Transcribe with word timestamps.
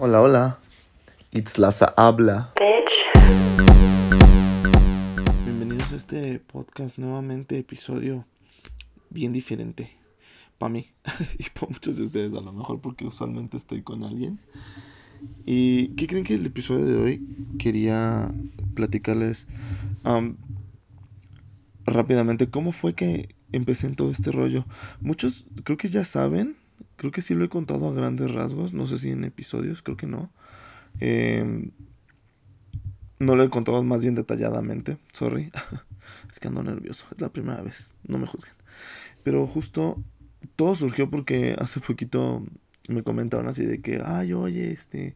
Hola, 0.00 0.22
hola. 0.22 0.58
Itzlaza 1.32 1.92
habla. 1.96 2.52
Bienvenidos 5.44 5.92
a 5.92 5.96
este 5.96 6.38
podcast 6.38 6.98
nuevamente, 6.98 7.58
episodio 7.58 8.24
bien 9.10 9.32
diferente. 9.32 9.90
Para 10.56 10.70
mí 10.70 10.86
y 11.40 11.50
para 11.50 11.66
muchos 11.72 11.96
de 11.96 12.04
ustedes 12.04 12.32
a 12.34 12.40
lo 12.40 12.52
mejor 12.52 12.80
porque 12.80 13.06
usualmente 13.06 13.56
estoy 13.56 13.82
con 13.82 14.04
alguien. 14.04 14.38
¿Y 15.44 15.88
qué 15.96 16.06
creen 16.06 16.22
que 16.22 16.34
el 16.34 16.46
episodio 16.46 16.84
de 16.84 16.96
hoy 16.96 17.26
quería 17.58 18.32
platicarles 18.74 19.48
rápidamente 21.86 22.48
cómo 22.48 22.70
fue 22.70 22.94
que 22.94 23.34
empecé 23.50 23.88
en 23.88 23.96
todo 23.96 24.12
este 24.12 24.30
rollo? 24.30 24.64
Muchos 25.00 25.48
creo 25.64 25.76
que 25.76 25.88
ya 25.88 26.04
saben 26.04 26.56
Creo 26.98 27.12
que 27.12 27.22
sí 27.22 27.34
lo 27.34 27.44
he 27.44 27.48
contado 27.48 27.88
a 27.88 27.94
grandes 27.94 28.32
rasgos, 28.32 28.72
no 28.72 28.88
sé 28.88 28.98
si 28.98 29.10
en 29.10 29.22
episodios, 29.22 29.82
creo 29.82 29.96
que 29.96 30.08
no. 30.08 30.32
Em, 30.98 31.70
no 33.20 33.36
lo 33.36 33.44
he 33.44 33.50
contado 33.50 33.84
más 33.84 34.02
bien 34.02 34.16
detalladamente, 34.16 34.98
sorry. 35.12 35.52
es 36.32 36.40
que 36.40 36.48
ando 36.48 36.64
nervioso, 36.64 37.06
es 37.14 37.20
la 37.20 37.28
primera 37.28 37.62
vez, 37.62 37.94
no 38.02 38.18
me 38.18 38.26
juzguen. 38.26 38.54
Pero 39.22 39.46
justo 39.46 40.02
todo 40.56 40.74
surgió 40.74 41.08
porque 41.08 41.54
hace 41.60 41.78
poquito 41.78 42.44
me 42.88 43.04
comentaron 43.04 43.46
así 43.46 43.64
de 43.64 43.80
que, 43.80 44.02
ay, 44.04 44.32
oye, 44.32 44.72
este, 44.72 45.14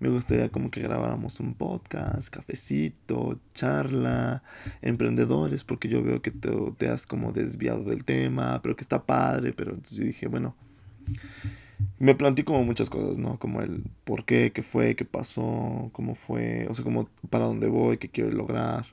me 0.00 0.10
gustaría 0.10 0.50
como 0.50 0.70
que 0.70 0.82
grabáramos 0.82 1.40
un 1.40 1.54
podcast, 1.54 2.28
cafecito, 2.28 3.40
charla, 3.54 4.42
emprendedores, 4.82 5.64
porque 5.64 5.88
yo 5.88 6.02
veo 6.02 6.20
que 6.20 6.30
te, 6.30 6.50
te 6.76 6.88
has 6.88 7.06
como 7.06 7.32
desviado 7.32 7.84
del 7.84 8.04
tema, 8.04 8.60
pero 8.62 8.76
que 8.76 8.82
está 8.82 9.06
padre, 9.06 9.54
pero 9.54 9.70
entonces 9.70 9.96
yo 9.96 10.04
dije, 10.04 10.26
bueno, 10.26 10.56
me 11.98 12.14
planteé 12.14 12.44
como 12.44 12.64
muchas 12.64 12.90
cosas, 12.90 13.18
¿no? 13.18 13.38
Como 13.38 13.62
el 13.62 13.84
por 14.04 14.24
qué, 14.24 14.52
qué 14.52 14.62
fue, 14.62 14.96
qué 14.96 15.04
pasó, 15.04 15.90
cómo 15.92 16.14
fue, 16.14 16.66
o 16.68 16.74
sea, 16.74 16.84
como 16.84 17.08
para 17.30 17.44
dónde 17.44 17.68
voy, 17.68 17.98
qué 17.98 18.08
quiero 18.08 18.30
lograr. 18.30 18.86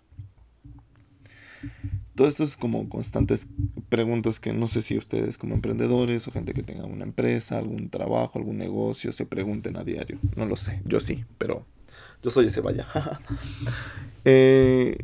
Todo 2.16 2.28
esto 2.28 2.44
es 2.44 2.58
como 2.58 2.88
constantes 2.90 3.48
preguntas 3.90 4.40
que 4.40 4.54
no 4.54 4.68
sé 4.68 4.82
si 4.82 4.98
ustedes 4.98 5.38
como 5.38 5.56
emprendedores 5.56 6.28
o 6.28 6.32
gente 6.32 6.54
que 6.54 6.64
tenga 6.64 6.86
una 6.86 7.04
empresa, 7.04 7.58
algún 7.58 7.90
trabajo, 7.90 8.38
algún 8.38 8.58
negocio 8.58 9.12
se 9.12 9.26
pregunten 9.26 9.78
a 9.78 9.84
diario. 9.84 10.20
No 10.36 10.46
lo 10.46 10.58
sé, 10.58 10.82
yo 10.86 11.00
sí, 11.00 11.26
pero 11.38 11.66
yo 12.22 12.30
soy 12.30 12.48
ese 12.48 12.62
vaya. 12.62 12.88
Eh, 14.26 14.98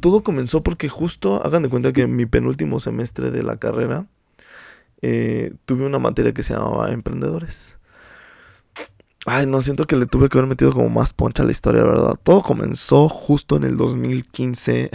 todo 0.00 0.24
comenzó 0.24 0.64
porque 0.64 0.88
justo, 0.88 1.40
hagan 1.46 1.62
de 1.62 1.68
cuenta 1.68 1.92
que 1.92 2.02
en 2.02 2.16
mi 2.16 2.26
penúltimo 2.26 2.80
semestre 2.80 3.30
de 3.30 3.44
la 3.44 3.58
carrera, 3.58 4.08
eh, 5.02 5.52
tuve 5.66 5.84
una 5.84 5.98
materia 5.98 6.32
que 6.32 6.42
se 6.42 6.54
llamaba 6.54 6.90
Emprendedores. 6.90 7.78
Ay, 9.24 9.46
no, 9.46 9.60
siento 9.60 9.86
que 9.86 9.94
le 9.94 10.06
tuve 10.06 10.28
que 10.28 10.36
haber 10.36 10.48
metido 10.48 10.72
como 10.72 10.88
más 10.88 11.12
poncha 11.12 11.44
a 11.44 11.46
la 11.46 11.52
historia, 11.52 11.84
¿verdad? 11.84 12.18
Todo 12.20 12.42
comenzó 12.42 13.08
justo 13.08 13.56
en 13.56 13.62
el 13.62 13.76
2015. 13.76 14.90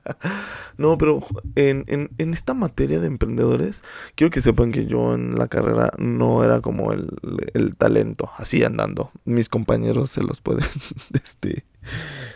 no, 0.78 0.96
pero 0.96 1.20
en, 1.54 2.10
esta 2.16 2.54
materia 2.54 2.98
de 2.98 3.08
emprendedores, 3.08 3.84
quiero 4.14 4.30
que 4.30 4.40
sepan 4.40 4.72
que 4.72 4.86
yo 4.86 5.12
en 5.14 5.38
la 5.38 5.48
carrera 5.48 5.92
no 5.98 6.44
era 6.44 6.62
como 6.62 6.92
el, 6.92 7.10
el 7.52 7.76
talento, 7.76 8.30
así 8.38 8.64
andando. 8.64 9.10
Mis 9.26 9.50
compañeros 9.50 10.10
se 10.10 10.22
los 10.22 10.40
pueden 10.40 10.64
este, 11.12 11.66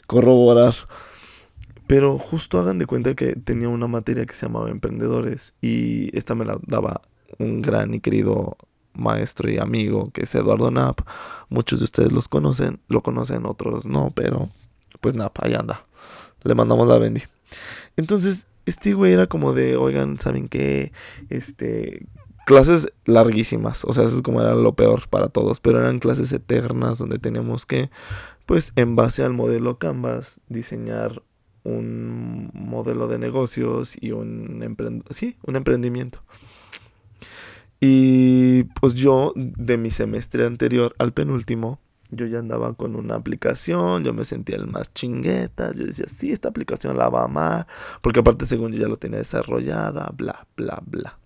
corroborar. 0.06 0.74
Pero 1.86 2.18
justo 2.18 2.58
hagan 2.58 2.78
de 2.78 2.86
cuenta 2.86 3.14
que 3.14 3.36
tenía 3.36 3.68
una 3.68 3.86
materia 3.86 4.26
que 4.26 4.34
se 4.34 4.46
llamaba 4.46 4.70
Emprendedores 4.70 5.54
y 5.60 6.16
esta 6.16 6.34
me 6.34 6.44
la 6.44 6.58
daba 6.66 7.02
un 7.38 7.62
gran 7.62 7.94
y 7.94 8.00
querido 8.00 8.56
maestro 8.94 9.50
y 9.50 9.58
amigo 9.58 10.10
que 10.10 10.24
es 10.24 10.34
Eduardo 10.34 10.68
Knapp. 10.68 11.00
Muchos 11.48 11.80
de 11.80 11.84
ustedes 11.84 12.12
los 12.12 12.28
conocen, 12.28 12.80
lo 12.88 13.02
conocen, 13.02 13.46
otros 13.46 13.86
no, 13.86 14.10
pero 14.14 14.50
pues 15.00 15.14
Knapp, 15.14 15.36
ahí 15.42 15.54
anda. 15.54 15.86
Le 16.42 16.54
mandamos 16.54 16.88
la 16.88 16.98
bendi. 16.98 17.22
Entonces, 17.96 18.46
este 18.66 18.94
güey 18.94 19.12
era 19.12 19.26
como 19.26 19.52
de, 19.52 19.76
oigan, 19.76 20.18
¿saben 20.18 20.48
qué? 20.48 20.92
Este, 21.28 22.06
clases 22.46 22.92
larguísimas, 23.04 23.84
o 23.84 23.92
sea, 23.92 24.04
eso 24.04 24.16
es 24.16 24.22
como 24.22 24.40
era 24.40 24.54
lo 24.54 24.74
peor 24.74 25.08
para 25.08 25.28
todos, 25.28 25.60
pero 25.60 25.80
eran 25.80 25.98
clases 25.98 26.32
eternas 26.32 26.98
donde 26.98 27.18
teníamos 27.18 27.66
que, 27.66 27.90
pues, 28.44 28.72
en 28.76 28.96
base 28.96 29.24
al 29.24 29.32
modelo 29.32 29.78
Canvas, 29.78 30.40
diseñar 30.48 31.22
un 31.66 32.50
modelo 32.54 33.08
de 33.08 33.18
negocios 33.18 33.96
y 34.00 34.12
un, 34.12 34.76
sí, 35.10 35.36
un 35.44 35.56
emprendimiento. 35.56 36.22
Y 37.80 38.64
pues 38.80 38.94
yo, 38.94 39.32
de 39.36 39.76
mi 39.76 39.90
semestre 39.90 40.46
anterior 40.46 40.94
al 40.98 41.12
penúltimo, 41.12 41.80
yo 42.10 42.26
ya 42.26 42.38
andaba 42.38 42.74
con 42.74 42.96
una 42.96 43.16
aplicación, 43.16 44.04
yo 44.04 44.12
me 44.12 44.24
sentía 44.24 44.56
el 44.56 44.66
más 44.68 44.92
chinguetas, 44.94 45.76
yo 45.76 45.86
decía, 45.86 46.06
sí, 46.06 46.32
esta 46.32 46.48
aplicación 46.48 46.96
la 46.96 47.08
va 47.08 47.22
a 47.22 47.24
amar, 47.24 47.66
porque 48.00 48.20
aparte 48.20 48.46
según 48.46 48.72
yo 48.72 48.80
ya 48.80 48.88
lo 48.88 48.96
tenía 48.96 49.18
desarrollada, 49.18 50.12
bla, 50.16 50.46
bla, 50.56 50.82
bla. 50.86 51.18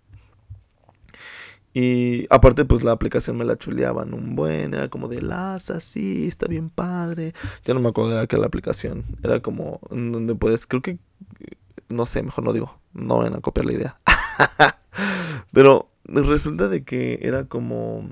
Y 1.73 2.27
aparte, 2.31 2.65
pues 2.65 2.83
la 2.83 2.93
aplicación 2.93 3.37
me 3.37 3.45
la 3.45 3.57
chuleaban 3.57 4.13
un 4.13 4.35
buen, 4.35 4.75
era 4.75 4.89
como 4.89 5.09
de 5.09 5.23
Laza, 5.23 5.79
sí, 5.81 6.27
está 6.27 6.47
bien 6.47 6.69
padre. 6.69 7.33
Ya 7.65 7.75
no 7.75 7.81
me 7.81 7.89
acuerdo 7.89 8.19
de 8.19 8.27
qué 8.27 8.37
la 8.37 8.47
aplicación. 8.47 9.05
Era 9.23 9.41
como 9.41 9.81
donde 9.91 10.35
puedes, 10.35 10.67
creo 10.67 10.83
que, 10.83 10.99
no 11.89 12.07
sé, 12.07 12.23
mejor 12.23 12.45
no 12.45 12.53
digo, 12.53 12.81
no 12.93 13.19
van 13.19 13.35
a 13.35 13.41
copiar 13.41 13.67
la 13.67 13.73
idea. 13.73 14.01
Pero 15.53 15.89
resulta 16.05 16.69
de 16.69 16.83
que 16.85 17.21
era 17.23 17.45
como, 17.45 18.09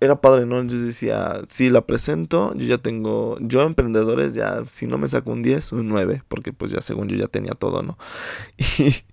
era 0.00 0.20
padre, 0.20 0.46
¿no? 0.46 0.62
Yo 0.64 0.78
decía, 0.78 1.42
sí, 1.46 1.70
la 1.70 1.86
presento, 1.86 2.54
yo 2.54 2.66
ya 2.66 2.78
tengo, 2.78 3.36
yo 3.40 3.62
emprendedores 3.62 4.34
ya, 4.34 4.64
si 4.66 4.86
no 4.86 4.98
me 4.98 5.08
saco 5.08 5.30
un 5.30 5.42
10, 5.42 5.72
un 5.72 5.88
9, 5.88 6.24
porque 6.26 6.52
pues 6.52 6.72
ya 6.72 6.80
según 6.80 7.08
yo 7.08 7.16
ya 7.16 7.26
tenía 7.26 7.52
todo, 7.52 7.82
¿no? 7.82 7.98
Y 8.78 9.04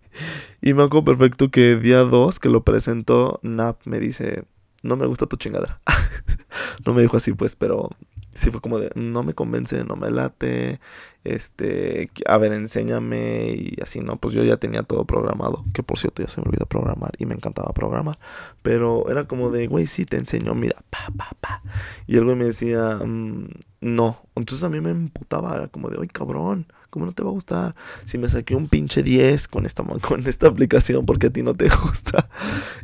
y 0.61 0.73
me 0.73 0.83
acuerdo 0.83 1.05
perfecto 1.05 1.49
que 1.49 1.75
día 1.75 1.99
2 1.99 2.39
que 2.39 2.49
lo 2.49 2.63
presentó, 2.63 3.39
Nap 3.43 3.79
me 3.85 3.99
dice, 3.99 4.43
no 4.83 4.95
me 4.95 5.05
gusta 5.05 5.25
tu 5.25 5.37
chingadera. 5.37 5.81
no 6.85 6.93
me 6.93 7.01
dijo 7.01 7.17
así 7.17 7.33
pues, 7.33 7.55
pero 7.55 7.89
sí 8.37 8.51
fue 8.51 8.61
como 8.61 8.79
de, 8.79 8.91
no 8.95 9.23
me 9.23 9.33
convence, 9.33 9.83
no 9.83 9.95
me 9.95 10.11
late, 10.11 10.79
este, 11.23 12.11
a 12.27 12.37
ver, 12.37 12.53
enséñame 12.53 13.49
y 13.49 13.77
así, 13.81 13.99
¿no? 13.99 14.17
Pues 14.17 14.35
yo 14.35 14.43
ya 14.43 14.57
tenía 14.57 14.83
todo 14.83 15.05
programado, 15.05 15.65
que 15.73 15.81
por 15.81 15.97
cierto 15.97 16.21
ya 16.21 16.29
se 16.29 16.39
me 16.41 16.47
olvidó 16.47 16.67
programar 16.67 17.13
y 17.17 17.25
me 17.25 17.33
encantaba 17.33 17.73
programar, 17.73 18.19
pero 18.61 19.09
era 19.09 19.27
como 19.27 19.49
de, 19.49 19.67
güey, 19.67 19.87
sí, 19.87 20.05
te 20.05 20.17
enseño, 20.17 20.53
mira, 20.53 20.77
pa, 20.89 21.07
pa, 21.17 21.29
pa. 21.41 21.63
Y 22.05 22.17
el 22.17 22.25
me 22.25 22.45
decía, 22.45 22.99
mm, 23.03 23.49
no, 23.81 24.21
entonces 24.35 24.63
a 24.63 24.69
mí 24.69 24.81
me 24.81 24.91
emputaba, 24.91 25.55
era 25.55 25.67
como 25.67 25.89
de, 25.89 25.97
oye, 25.97 26.09
cabrón, 26.09 26.67
¿cómo 26.97 27.05
no 27.05 27.13
te 27.13 27.21
va 27.21 27.29
a 27.29 27.33
gustar? 27.33 27.75
Si 28.05 28.17
me 28.17 28.27
saqué 28.27 28.55
un 28.55 28.67
pinche 28.67 29.03
10 29.03 29.47
con 29.47 29.67
esta, 29.67 29.83
con 29.83 30.25
esta 30.25 30.47
aplicación 30.47 31.05
porque 31.05 31.27
a 31.27 31.29
ti 31.29 31.43
no 31.43 31.53
te 31.53 31.69
gusta. 31.83 32.27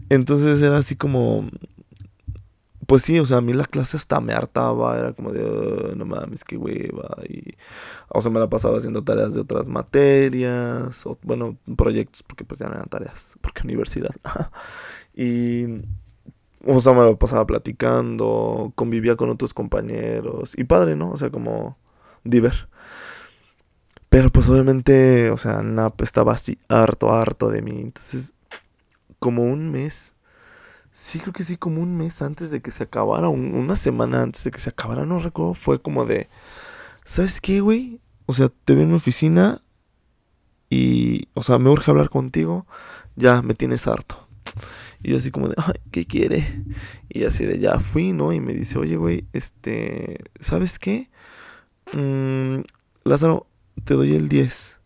Entonces 0.10 0.62
era 0.62 0.78
así 0.78 0.96
como, 0.96 1.50
pues 2.86 3.02
sí, 3.02 3.18
o 3.20 3.26
sea, 3.26 3.38
a 3.38 3.42
mí 3.42 3.54
la 3.54 3.66
clase 3.66 3.98
hasta 3.98 4.22
me 4.22 4.34
hartaba, 4.34 5.00
era 5.00 5.14
como 5.14 5.32
de, 5.32 5.96
no 5.96 6.06
mames, 6.06 6.44
qué 6.44 6.58
hueva. 6.58 7.18
Y, 7.28 7.56
o 8.10 8.22
sea, 8.22 8.30
me 8.30 8.40
la 8.40 8.50
pasaba 8.50 8.78
haciendo 8.78 9.04
tareas 9.04 9.34
de 9.34 9.42
otras 9.42 9.68
materias, 9.68 11.04
bueno, 11.24 11.58
proyectos, 11.76 12.22
porque 12.22 12.44
pues 12.44 12.60
ya 12.60 12.68
no 12.68 12.76
eran 12.76 12.90
tareas, 12.90 13.36
porque 13.42 13.64
universidad. 13.64 14.16
y, 15.16 15.66
o 16.68 16.80
sea, 16.80 16.94
me 16.94 17.04
la 17.04 17.16
pasaba 17.16 17.48
platicando, 17.48 18.72
convivía 18.76 19.16
con 19.16 19.32
otros 19.32 19.56
compañeros, 19.56 20.54
y 20.56 20.64
padre, 20.66 20.96
¿no? 20.96 21.10
O 21.10 21.18
sea, 21.18 21.32
como 21.32 21.80
diver. 22.24 22.70
Pero 24.14 24.30
pues 24.30 24.48
obviamente, 24.48 25.32
o 25.32 25.38
sea, 25.38 25.64
Nap 25.64 26.00
estaba 26.04 26.34
así 26.34 26.60
harto, 26.68 27.12
harto 27.12 27.50
de 27.50 27.64
mí. 27.64 27.82
Entonces, 27.82 28.36
como 29.18 29.44
un 29.44 29.72
mes 29.72 30.14
Sí, 30.92 31.20
creo 31.20 31.34
que 31.34 31.42
sí, 31.44 31.58
como 31.58 31.82
un 31.82 31.98
mes 31.98 32.22
antes 32.22 32.52
de 32.52 32.62
que 32.62 32.70
se 32.70 32.84
acabara, 32.84 33.28
una 33.28 33.76
semana 33.76 34.22
antes 34.22 34.44
de 34.44 34.52
que 34.52 34.60
se 34.60 34.70
acabara, 34.70 35.08
no 35.08 35.18
recuerdo, 35.18 35.56
fue 35.56 35.82
como 35.82 36.06
de, 36.06 36.30
¿sabes 37.06 37.42
qué, 37.42 37.62
güey? 37.62 38.00
O 38.28 38.34
sea, 38.34 38.50
te 38.50 38.76
veo 38.76 38.84
en 38.84 38.92
mi 38.92 38.98
oficina 38.98 39.64
y, 40.70 41.30
o 41.34 41.42
sea, 41.42 41.58
me 41.58 41.72
urge 41.72 41.90
hablar 41.90 42.10
contigo, 42.10 42.68
ya 43.16 43.42
me 43.42 43.56
tienes 43.56 43.88
harto. 43.88 44.28
Y 45.02 45.10
yo 45.12 45.18
así 45.18 45.32
como 45.32 45.50
de, 45.50 45.56
ay, 45.58 45.82
¿qué 45.92 46.06
quiere? 46.06 46.64
Y 47.10 47.24
así 47.26 47.44
de, 47.46 47.58
ya 47.58 47.80
fui, 47.80 48.14
¿no? 48.14 48.32
Y 48.32 48.40
me 48.40 48.54
dice, 48.54 48.78
oye, 48.78 48.96
güey, 48.96 49.26
este, 49.34 50.20
¿sabes 50.40 50.78
qué? 50.78 51.10
Mm, 51.94 52.62
Lázaro, 53.04 53.48
te 53.84 53.94
doy 53.94 54.16
el 54.16 54.30
10. 54.30 54.80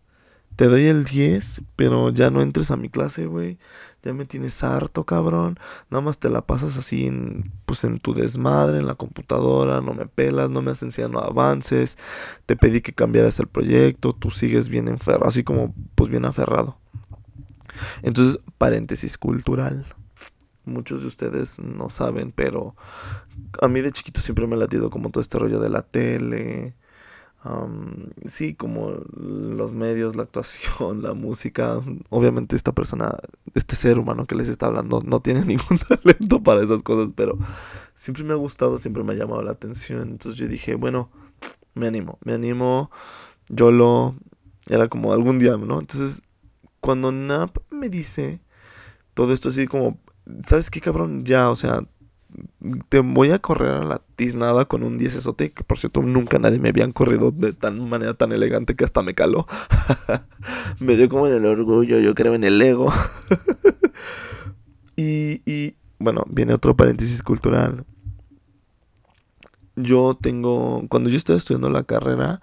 Te 0.56 0.66
doy 0.66 0.86
el 0.88 1.06
10, 1.06 1.62
pero 1.75 2.10
ya 2.10 2.31
no 2.31 2.42
entres 2.42 2.72
a 2.72 2.78
mi 2.78 2.89
clase, 2.89 3.25
güey 3.28 3.57
ya 4.07 4.13
me 4.13 4.25
tienes 4.25 4.63
harto, 4.63 5.06
cabrón. 5.06 5.60
Nada 5.89 6.01
más 6.01 6.18
te 6.18 6.30
la 6.30 6.42
pasas 6.42 6.78
así 6.78 7.07
en, 7.07 7.51
pues 7.66 7.84
en 7.84 8.00
tu 8.00 8.13
desmadre, 8.13 8.80
en 8.80 8.86
la 8.86 8.95
computadora, 8.95 9.81
no 9.81 9.94
me 9.94 10.06
pelas, 10.07 10.50
no 10.50 10.62
me 10.62 10.72
has 10.72 10.81
enseñado 10.81 11.24
avances. 11.24 11.98
Te 12.45 12.56
pedí 12.56 12.81
que 12.81 12.94
cambiaras 12.94 13.39
el 13.39 13.48
proyecto, 13.48 14.13
tú 14.13 14.31
sigues 14.31 14.69
bien 14.69 14.88
enferro, 14.88 15.28
así 15.28 15.44
como 15.44 15.74
pues 15.95 16.10
bien 16.10 16.25
aferrado. 16.25 16.78
Entonces, 18.01 18.39
paréntesis 18.57 19.18
cultural. 19.18 19.86
muchos 20.66 21.01
de 21.01 21.07
ustedes 21.07 21.60
no 21.60 21.89
saben, 21.89 22.31
pero 22.31 22.75
a 23.62 23.68
mí 23.68 23.81
de 23.81 23.92
chiquito 23.92 24.22
siempre 24.22 24.48
me 24.48 24.56
ha 24.56 24.60
latido 24.60 24.89
como 24.89 25.10
todo 25.10 25.22
este 25.22 25.38
rollo 25.38 25.60
de 25.60 25.69
la 25.69 25.81
tele. 25.81 26.75
Sí, 28.25 28.54
como 28.56 28.92
los 29.16 29.72
medios, 29.72 30.16
la 30.16 30.24
actuación, 30.24 31.01
la 31.04 31.13
música. 31.13 31.80
Obviamente 32.10 32.56
esta 32.56 32.74
persona, 32.74 33.16
este 33.54 33.75
ser 33.75 34.00
humano 34.00 34.25
que 34.25 34.36
les 34.36 34.50
está 34.50 34.68
hablando, 34.68 35.01
no 35.06 35.22
tiene 35.22 35.42
ningún 35.45 35.78
talento 35.78 36.42
para 36.44 36.63
esas 36.63 36.84
cosas, 36.84 37.12
pero 37.16 37.38
siempre 37.95 38.24
me 38.24 38.34
ha 38.34 38.38
gustado, 38.38 38.78
siempre 38.78 39.04
me 39.04 39.13
ha 39.13 39.16
llamado 39.16 39.42
la 39.44 39.51
atención. 39.51 40.10
Entonces 40.10 40.39
yo 40.39 40.48
dije, 40.48 40.75
bueno, 40.75 41.10
me 41.74 41.88
animo, 41.88 42.18
me 42.24 42.34
animo, 42.34 42.92
yo 43.50 43.72
lo... 43.72 44.16
Era 44.69 44.89
como 44.89 45.13
algún 45.13 45.39
día, 45.39 45.56
¿no? 45.56 45.80
Entonces, 45.80 46.22
cuando 46.81 47.13
Nap 47.13 47.57
me 47.69 47.88
dice 47.88 48.42
todo 49.13 49.31
esto 49.31 49.48
así 49.48 49.66
como, 49.66 49.98
¿sabes 50.45 50.69
qué 50.69 50.81
cabrón? 50.81 51.24
Ya, 51.24 51.50
o 51.50 51.56
sea, 51.56 51.84
te 52.89 53.00
voy 53.00 53.31
a 53.31 53.39
correr 53.39 53.71
a 53.71 53.83
la 53.83 54.01
tiznada 54.15 54.65
con 54.65 54.83
un 54.83 54.97
10 54.97 55.15
esote, 55.15 55.51
que 55.51 55.63
por 55.63 55.77
cierto 55.77 56.01
nunca 56.01 56.39
nadie 56.39 56.59
me 56.59 56.69
habían 56.69 56.91
corrido 56.91 57.31
de 57.31 57.53
tan 57.53 57.88
manera 57.88 58.13
tan 58.13 58.31
elegante 58.31 58.75
que 58.75 58.83
hasta 58.83 59.01
me 59.01 59.13
caló. 59.13 59.47
me 60.79 60.95
dio 60.95 61.09
como 61.09 61.27
en 61.27 61.33
el 61.33 61.45
orgullo, 61.45 62.00
yo 62.00 62.13
creo 62.15 62.33
en 62.33 62.44
el 62.44 62.62
ego. 62.62 62.91
y, 64.95 65.41
y 65.45 65.75
bueno, 66.00 66.24
viene 66.29 66.53
otro 66.53 66.75
paréntesis 66.75 67.24
cultural. 67.24 67.85
Yo 69.75 70.18
tengo, 70.19 70.83
cuando 70.89 71.09
yo 71.09 71.18
estaba 71.18 71.38
estudiando 71.38 71.69
la 71.69 71.83
carrera, 71.83 72.41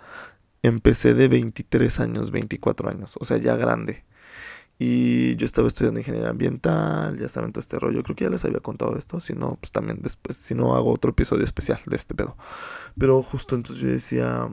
empecé 0.62 1.14
de 1.14 1.28
23 1.28 2.00
años, 2.00 2.30
24 2.30 2.88
años, 2.88 3.16
o 3.20 3.24
sea, 3.24 3.36
ya 3.38 3.56
grande. 3.56 4.04
Y 4.78 5.36
yo 5.36 5.46
estaba 5.46 5.68
estudiando 5.68 6.00
ingeniería 6.00 6.30
ambiental, 6.30 7.16
ya 7.18 7.28
saben 7.28 7.52
todo 7.52 7.60
este 7.60 7.78
rollo. 7.78 8.02
Creo 8.02 8.16
que 8.16 8.24
ya 8.24 8.30
les 8.30 8.44
había 8.44 8.60
contado 8.60 8.96
esto. 8.98 9.20
Si 9.20 9.32
no, 9.32 9.56
pues 9.60 9.70
también 9.70 10.00
después, 10.02 10.36
si 10.36 10.54
no, 10.54 10.74
hago 10.74 10.92
otro 10.92 11.10
episodio 11.12 11.44
especial 11.44 11.80
de 11.86 11.96
este 11.96 12.14
pedo. 12.14 12.36
Pero 12.98 13.22
justo 13.22 13.54
entonces 13.54 13.82
yo 13.82 13.88
decía, 13.88 14.48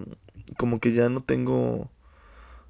como 0.57 0.79
que 0.79 0.93
ya 0.93 1.09
no 1.09 1.23
tengo, 1.23 1.89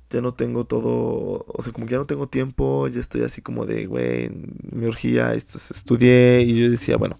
ya 0.09 0.21
no 0.21 0.33
tengo 0.33 0.65
todo, 0.65 1.45
o 1.47 1.61
sea, 1.61 1.73
como 1.73 1.87
que 1.87 1.93
ya 1.93 1.97
no 1.97 2.05
tengo 2.05 2.27
tiempo. 2.27 2.87
Ya 2.87 3.01
estoy 3.01 3.23
así 3.23 3.41
como 3.41 3.65
de, 3.65 3.85
güey, 3.85 4.29
mi 4.71 4.87
urgía, 4.87 5.33
esto 5.33 5.57
estudié. 5.57 6.41
Y 6.43 6.57
yo 6.57 6.71
decía, 6.71 6.95
bueno, 6.95 7.19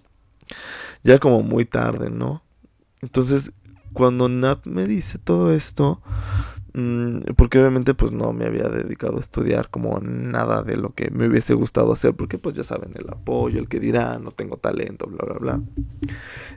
ya 1.04 1.18
como 1.18 1.42
muy 1.42 1.66
tarde, 1.66 2.10
¿no? 2.10 2.42
Entonces, 3.02 3.52
cuando 3.92 4.28
Nap 4.28 4.66
me 4.66 4.86
dice 4.86 5.18
todo 5.18 5.52
esto, 5.52 6.00
porque 7.36 7.58
obviamente 7.58 7.92
pues 7.94 8.12
no 8.12 8.32
me 8.32 8.46
había 8.46 8.68
dedicado 8.68 9.18
a 9.18 9.20
estudiar 9.20 9.68
como 9.68 10.00
nada 10.00 10.62
de 10.62 10.76
lo 10.76 10.94
que 10.94 11.10
me 11.10 11.28
hubiese 11.28 11.54
gustado 11.54 11.92
hacer, 11.92 12.14
porque 12.14 12.38
pues 12.38 12.54
ya 12.56 12.62
saben, 12.62 12.92
el 12.94 13.08
apoyo, 13.10 13.58
el 13.58 13.68
que 13.68 13.78
dirá, 13.78 14.18
no 14.18 14.30
tengo 14.30 14.56
talento, 14.56 15.06
bla, 15.06 15.24
bla, 15.26 15.38
bla. 15.38 15.62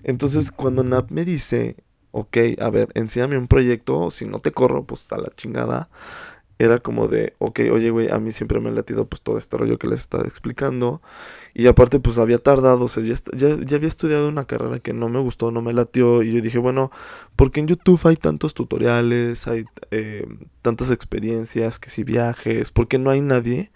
Entonces 0.03 0.51
cuando 0.51 0.83
Nap 0.83 1.11
me 1.11 1.25
dice, 1.25 1.75
ok, 2.11 2.37
a 2.59 2.69
ver, 2.69 2.89
enséñame 2.93 3.37
un 3.37 3.47
proyecto, 3.47 4.09
si 4.09 4.25
no 4.25 4.39
te 4.39 4.51
corro, 4.51 4.85
pues 4.85 5.11
a 5.11 5.17
la 5.17 5.29
chingada, 5.35 5.89
era 6.57 6.79
como 6.79 7.07
de, 7.07 7.33
ok, 7.39 7.59
oye, 7.71 7.89
güey, 7.89 8.09
a 8.09 8.19
mí 8.19 8.31
siempre 8.31 8.59
me 8.59 8.69
ha 8.69 8.71
latido 8.71 9.05
pues 9.07 9.21
todo 9.21 9.37
este 9.37 9.57
rollo 9.57 9.77
que 9.77 9.87
les 9.87 10.01
estaba 10.01 10.23
explicando. 10.23 11.01
Y 11.53 11.67
aparte 11.67 11.99
pues 11.99 12.17
había 12.17 12.37
tardado, 12.37 12.85
o 12.85 12.87
sea, 12.87 13.03
ya, 13.03 13.15
ya, 13.33 13.75
había 13.75 13.87
estudiado 13.87 14.29
una 14.29 14.45
carrera 14.45 14.79
que 14.79 14.93
no 14.93 15.09
me 15.09 15.19
gustó, 15.19 15.51
no 15.51 15.61
me 15.61 15.73
latió. 15.73 16.23
Y 16.23 16.33
yo 16.33 16.41
dije, 16.41 16.57
bueno, 16.57 16.91
porque 17.35 17.59
en 17.59 17.67
YouTube 17.67 17.99
hay 18.05 18.15
tantos 18.15 18.53
tutoriales, 18.53 19.47
hay 19.47 19.65
eh, 19.91 20.27
tantas 20.61 20.91
experiencias, 20.91 21.79
que 21.79 21.89
si 21.89 22.03
viajes, 22.03 22.71
porque 22.71 22.99
no 22.99 23.09
hay 23.09 23.21
nadie 23.21 23.71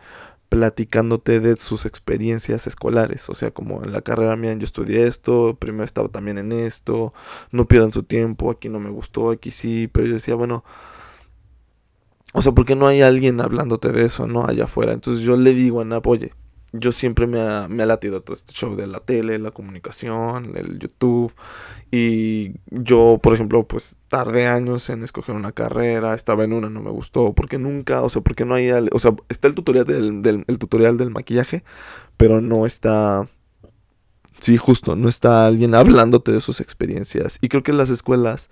platicándote 0.47 1.39
de 1.41 1.57
sus 1.57 1.85
experiencias 1.85 2.65
escolares. 2.65 3.29
O 3.29 3.35
sea, 3.35 3.51
como 3.51 3.83
en 3.83 3.91
la 3.91 4.01
carrera 4.01 4.35
mía 4.35 4.53
yo 4.53 4.63
estudié 4.63 5.05
esto, 5.05 5.57
primero 5.59 5.83
estaba 5.83 6.07
también 6.07 6.37
en 6.37 6.51
esto, 6.53 7.13
no 7.51 7.67
pierdan 7.67 7.91
su 7.91 8.03
tiempo, 8.03 8.51
aquí 8.51 8.69
no 8.69 8.79
me 8.79 8.89
gustó, 8.89 9.31
aquí 9.31 9.51
sí, 9.51 9.89
pero 9.91 10.07
yo 10.07 10.13
decía, 10.13 10.35
bueno 10.35 10.63
o 12.33 12.41
sea, 12.41 12.51
porque 12.53 12.75
no 12.75 12.87
hay 12.87 13.01
alguien 13.01 13.41
hablándote 13.41 13.91
de 13.91 14.05
eso, 14.05 14.27
¿no? 14.27 14.45
Allá 14.45 14.65
afuera. 14.65 14.93
Entonces 14.93 15.23
yo 15.23 15.35
le 15.37 15.53
digo 15.53 15.81
a 15.81 15.85
Nap, 15.85 16.05
yo 16.71 16.91
siempre 16.91 17.25
me 17.25 17.41
ha, 17.41 17.67
me 17.67 17.81
ha 17.83 17.85
latido 17.85 18.21
todo 18.21 18.35
este 18.35 18.53
show 18.53 18.75
de 18.75 18.85
la 18.85 18.99
tele, 18.99 19.39
la 19.39 19.51
comunicación, 19.51 20.55
el 20.55 20.77
YouTube. 20.77 21.33
Y 21.91 22.53
yo, 22.67 23.19
por 23.21 23.33
ejemplo, 23.33 23.67
pues 23.67 23.97
tardé 24.07 24.47
años 24.47 24.89
en 24.89 25.03
escoger 25.03 25.35
una 25.35 25.51
carrera, 25.51 26.13
estaba 26.13 26.43
en 26.43 26.53
una, 26.53 26.69
no 26.69 26.81
me 26.81 26.91
gustó, 26.91 27.33
porque 27.33 27.57
nunca, 27.57 28.03
o 28.03 28.09
sea, 28.09 28.21
porque 28.21 28.45
no 28.45 28.53
hay, 28.53 28.69
o 28.69 28.99
sea, 28.99 29.15
está 29.29 29.47
el 29.47 29.55
tutorial 29.55 29.85
del, 29.85 30.21
del 30.21 30.45
el 30.47 30.59
tutorial 30.59 30.97
del 30.97 31.09
maquillaje, 31.09 31.63
pero 32.17 32.41
no 32.41 32.65
está 32.67 33.27
Sí, 34.39 34.55
justo, 34.57 34.95
no 34.95 35.09
está 35.09 35.45
alguien 35.45 35.75
hablándote 35.75 36.31
de 36.31 36.41
sus 36.41 36.61
experiencias. 36.61 37.37
Y 37.41 37.49
creo 37.49 37.63
que 37.63 37.73
las 37.73 37.89
escuelas, 37.89 38.49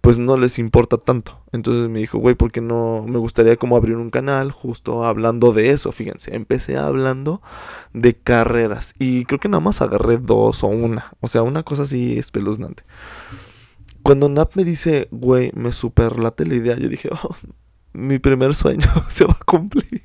pues 0.00 0.18
no 0.18 0.36
les 0.36 0.58
importa 0.58 0.96
tanto. 0.96 1.40
Entonces 1.52 1.88
me 1.88 2.00
dijo, 2.00 2.18
güey, 2.18 2.34
¿por 2.34 2.52
qué 2.52 2.60
no 2.60 3.04
me 3.06 3.18
gustaría 3.18 3.56
como 3.56 3.76
abrir 3.76 3.96
un 3.96 4.10
canal 4.10 4.50
justo 4.50 5.04
hablando 5.04 5.52
de 5.52 5.70
eso? 5.70 5.92
Fíjense, 5.92 6.34
empecé 6.34 6.76
hablando 6.76 7.42
de 7.92 8.14
carreras. 8.14 8.94
Y 8.98 9.24
creo 9.24 9.40
que 9.40 9.48
nada 9.48 9.60
más 9.60 9.82
agarré 9.82 10.18
dos 10.18 10.64
o 10.64 10.68
una. 10.68 11.12
O 11.20 11.26
sea, 11.26 11.42
una 11.42 11.62
cosa 11.62 11.82
así 11.82 12.18
espeluznante. 12.18 12.84
Cuando 14.02 14.28
Nap 14.28 14.54
me 14.54 14.64
dice, 14.64 15.08
güey, 15.10 15.50
me 15.54 15.72
superlate 15.72 16.46
la 16.46 16.54
idea, 16.54 16.78
yo 16.78 16.88
dije, 16.88 17.10
oh, 17.22 17.36
mi 17.92 18.18
primer 18.18 18.54
sueño 18.54 18.86
se 19.10 19.24
va 19.24 19.32
a 19.32 19.44
cumplir 19.44 19.95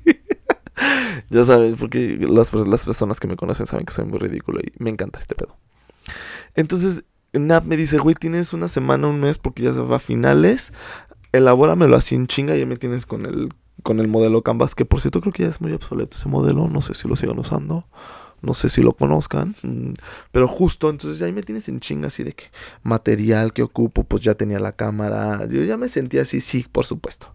ya 1.30 1.44
sabes, 1.44 1.74
porque 1.78 2.16
las, 2.20 2.52
las 2.52 2.84
personas 2.84 3.20
que 3.20 3.28
me 3.28 3.36
conocen 3.36 3.66
saben 3.66 3.86
que 3.86 3.92
soy 3.92 4.04
muy 4.04 4.18
ridículo 4.18 4.60
y 4.60 4.72
me 4.78 4.90
encanta 4.90 5.18
este 5.18 5.34
pedo. 5.34 5.56
Entonces, 6.54 7.04
Nap 7.32 7.64
me 7.64 7.76
dice, 7.76 7.98
güey, 7.98 8.14
tienes 8.14 8.52
una 8.52 8.68
semana, 8.68 9.08
un 9.08 9.20
mes, 9.20 9.38
porque 9.38 9.62
ya 9.62 9.72
se 9.72 9.80
va 9.80 9.96
a 9.96 10.00
finales. 10.00 10.72
Elabóramelo 11.32 11.96
así 11.96 12.14
en 12.14 12.26
chinga, 12.26 12.56
ya 12.56 12.66
me 12.66 12.76
tienes 12.76 13.06
con 13.06 13.24
el, 13.24 13.48
con 13.82 14.00
el 14.00 14.08
modelo 14.08 14.42
Canvas, 14.42 14.74
que 14.74 14.84
por 14.84 15.00
cierto 15.00 15.20
creo 15.20 15.32
que 15.32 15.44
ya 15.44 15.48
es 15.48 15.60
muy 15.60 15.72
obsoleto 15.72 16.16
ese 16.16 16.28
modelo, 16.28 16.68
no 16.68 16.82
sé 16.82 16.94
si 16.94 17.08
lo 17.08 17.16
sigan 17.16 17.38
usando. 17.38 17.86
No 18.42 18.54
sé 18.54 18.68
si 18.68 18.82
lo 18.82 18.92
conozcan, 18.92 19.54
mm, 19.62 19.92
pero 20.32 20.48
justo, 20.48 20.90
entonces 20.90 21.22
ahí 21.22 21.30
me 21.30 21.42
tienes 21.42 21.68
en 21.68 21.78
chinga 21.78 22.08
así 22.08 22.24
de 22.24 22.32
que 22.32 22.46
material 22.82 23.52
que 23.52 23.62
ocupo, 23.62 24.02
pues 24.02 24.24
ya 24.24 24.34
tenía 24.34 24.58
la 24.58 24.72
cámara, 24.72 25.46
yo 25.48 25.62
ya 25.62 25.76
me 25.76 25.88
sentía 25.88 26.22
así, 26.22 26.40
sí, 26.40 26.66
por 26.70 26.84
supuesto. 26.84 27.32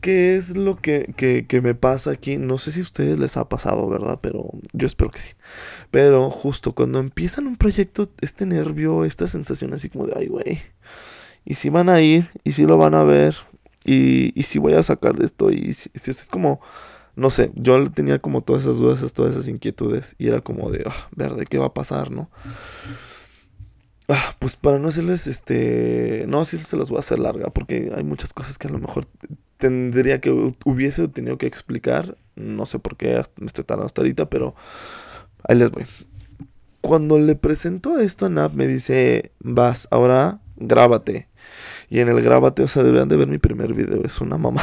¿Qué 0.00 0.36
es 0.36 0.56
lo 0.56 0.76
que, 0.76 1.46
me 1.62 1.74
pasa 1.74 2.12
aquí? 2.12 2.36
No 2.36 2.58
sé 2.58 2.72
si 2.72 2.80
a 2.80 2.84
ustedes 2.84 3.18
les 3.18 3.36
ha 3.36 3.48
pasado, 3.48 3.88
¿verdad? 3.88 4.18
Pero 4.22 4.50
yo 4.72 4.86
espero 4.86 5.10
que 5.10 5.18
sí. 5.18 5.32
Pero 5.90 6.30
justo 6.30 6.72
cuando 6.72 6.98
empiezan 6.98 7.46
un 7.46 7.56
proyecto, 7.56 8.08
este 8.20 8.46
nervio, 8.46 9.04
esta 9.04 9.26
sensación 9.26 9.72
así 9.74 9.88
como 9.88 10.06
de, 10.06 10.14
ay, 10.16 10.28
güey. 10.28 10.60
Y 11.44 11.54
si 11.54 11.68
van 11.68 11.88
a 11.88 12.00
ir, 12.00 12.30
y 12.44 12.52
si 12.52 12.64
lo 12.66 12.78
van 12.78 12.94
a 12.94 13.02
ver, 13.02 13.36
y, 13.84 14.38
y 14.38 14.44
si 14.44 14.58
voy 14.58 14.74
a 14.74 14.82
sacar 14.82 15.16
de 15.16 15.26
esto, 15.26 15.50
y 15.50 15.72
si, 15.72 15.90
es 15.94 16.28
como, 16.30 16.60
no 17.16 17.30
sé, 17.30 17.50
yo 17.56 17.90
tenía 17.90 18.20
como 18.20 18.42
todas 18.42 18.62
esas 18.62 18.78
dudas, 18.78 19.12
todas 19.12 19.32
esas 19.32 19.48
inquietudes, 19.48 20.14
y 20.18 20.28
era 20.28 20.40
como 20.40 20.70
de, 20.70 20.88
verde, 21.16 21.44
¿qué 21.46 21.58
va 21.58 21.66
a 21.66 21.74
pasar, 21.74 22.12
no? 22.12 22.30
Ah, 24.08 24.34
pues 24.38 24.56
para 24.56 24.78
no 24.78 24.88
hacerles 24.88 25.26
este. 25.26 26.24
No, 26.28 26.44
sí 26.44 26.58
se 26.58 26.76
las 26.76 26.90
voy 26.90 26.98
a 26.98 27.00
hacer 27.00 27.18
larga. 27.18 27.50
Porque 27.50 27.92
hay 27.94 28.04
muchas 28.04 28.32
cosas 28.32 28.58
que 28.58 28.68
a 28.68 28.70
lo 28.70 28.78
mejor 28.78 29.06
tendría 29.58 30.20
que. 30.20 30.30
Hubiese 30.64 31.08
tenido 31.08 31.38
que 31.38 31.46
explicar. 31.46 32.16
No 32.34 32.66
sé 32.66 32.78
por 32.78 32.96
qué 32.96 33.22
me 33.36 33.46
estoy 33.46 33.64
tardando 33.64 33.86
hasta 33.86 34.00
ahorita. 34.00 34.28
Pero 34.28 34.54
ahí 35.44 35.56
les 35.56 35.70
voy. 35.70 35.84
Cuando 36.80 37.18
le 37.18 37.36
presento 37.36 37.98
esto 38.00 38.26
a 38.26 38.28
Nap, 38.28 38.54
me 38.54 38.66
dice: 38.66 39.32
Vas, 39.40 39.88
ahora 39.90 40.40
grábate. 40.56 41.28
Y 41.88 42.00
en 42.00 42.08
el 42.08 42.22
grábate, 42.22 42.62
o 42.62 42.68
sea, 42.68 42.82
deberían 42.82 43.08
de 43.08 43.16
ver 43.16 43.28
mi 43.28 43.38
primer 43.38 43.74
video. 43.74 44.02
Es 44.04 44.20
una 44.20 44.38
mamá. 44.38 44.62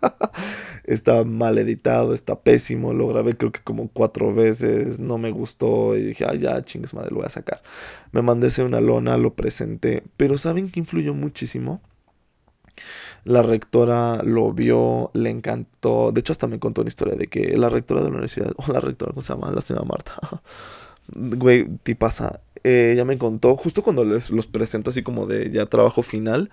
está 0.86 1.24
mal 1.24 1.58
editado, 1.58 2.14
está 2.14 2.40
pésimo. 2.40 2.92
Lo 2.94 3.08
grabé 3.08 3.36
creo 3.36 3.52
que 3.52 3.60
como 3.60 3.88
cuatro 3.88 4.34
veces. 4.34 5.00
No 5.00 5.18
me 5.18 5.30
gustó. 5.30 5.96
Y 5.96 6.02
dije, 6.02 6.24
ah, 6.26 6.34
ya, 6.34 6.62
chingues 6.64 6.94
madre, 6.94 7.10
lo 7.10 7.16
voy 7.18 7.26
a 7.26 7.30
sacar. 7.30 7.62
Me 8.12 8.22
mandé 8.22 8.48
una 8.62 8.80
lona, 8.80 9.16
lo 9.18 9.34
presenté. 9.34 10.02
Pero 10.16 10.38
¿saben 10.38 10.70
que 10.70 10.80
influyó 10.80 11.14
muchísimo? 11.14 11.82
La 13.24 13.42
rectora 13.42 14.22
lo 14.22 14.52
vio, 14.52 15.10
le 15.14 15.30
encantó. 15.30 16.12
De 16.12 16.20
hecho, 16.20 16.32
hasta 16.32 16.46
me 16.46 16.58
contó 16.58 16.82
una 16.82 16.88
historia 16.88 17.14
de 17.16 17.26
que 17.26 17.56
la 17.58 17.68
rectora 17.68 18.00
de 18.00 18.06
la 18.06 18.12
universidad, 18.12 18.52
o 18.56 18.72
la 18.72 18.80
rectora, 18.80 19.12
¿cómo 19.12 19.22
se 19.22 19.32
llama? 19.32 19.50
La 19.50 19.60
señora 19.60 19.84
Marta. 19.84 20.16
Güey, 21.14 21.68
pasa 21.96 22.40
eh, 22.64 22.90
ella 22.94 23.04
me 23.04 23.16
contó, 23.16 23.56
justo 23.56 23.82
cuando 23.84 24.04
les, 24.04 24.28
los 24.30 24.48
presento 24.48 24.90
así 24.90 25.04
como 25.04 25.26
de 25.26 25.52
ya 25.52 25.66
trabajo 25.66 26.02
final, 26.02 26.50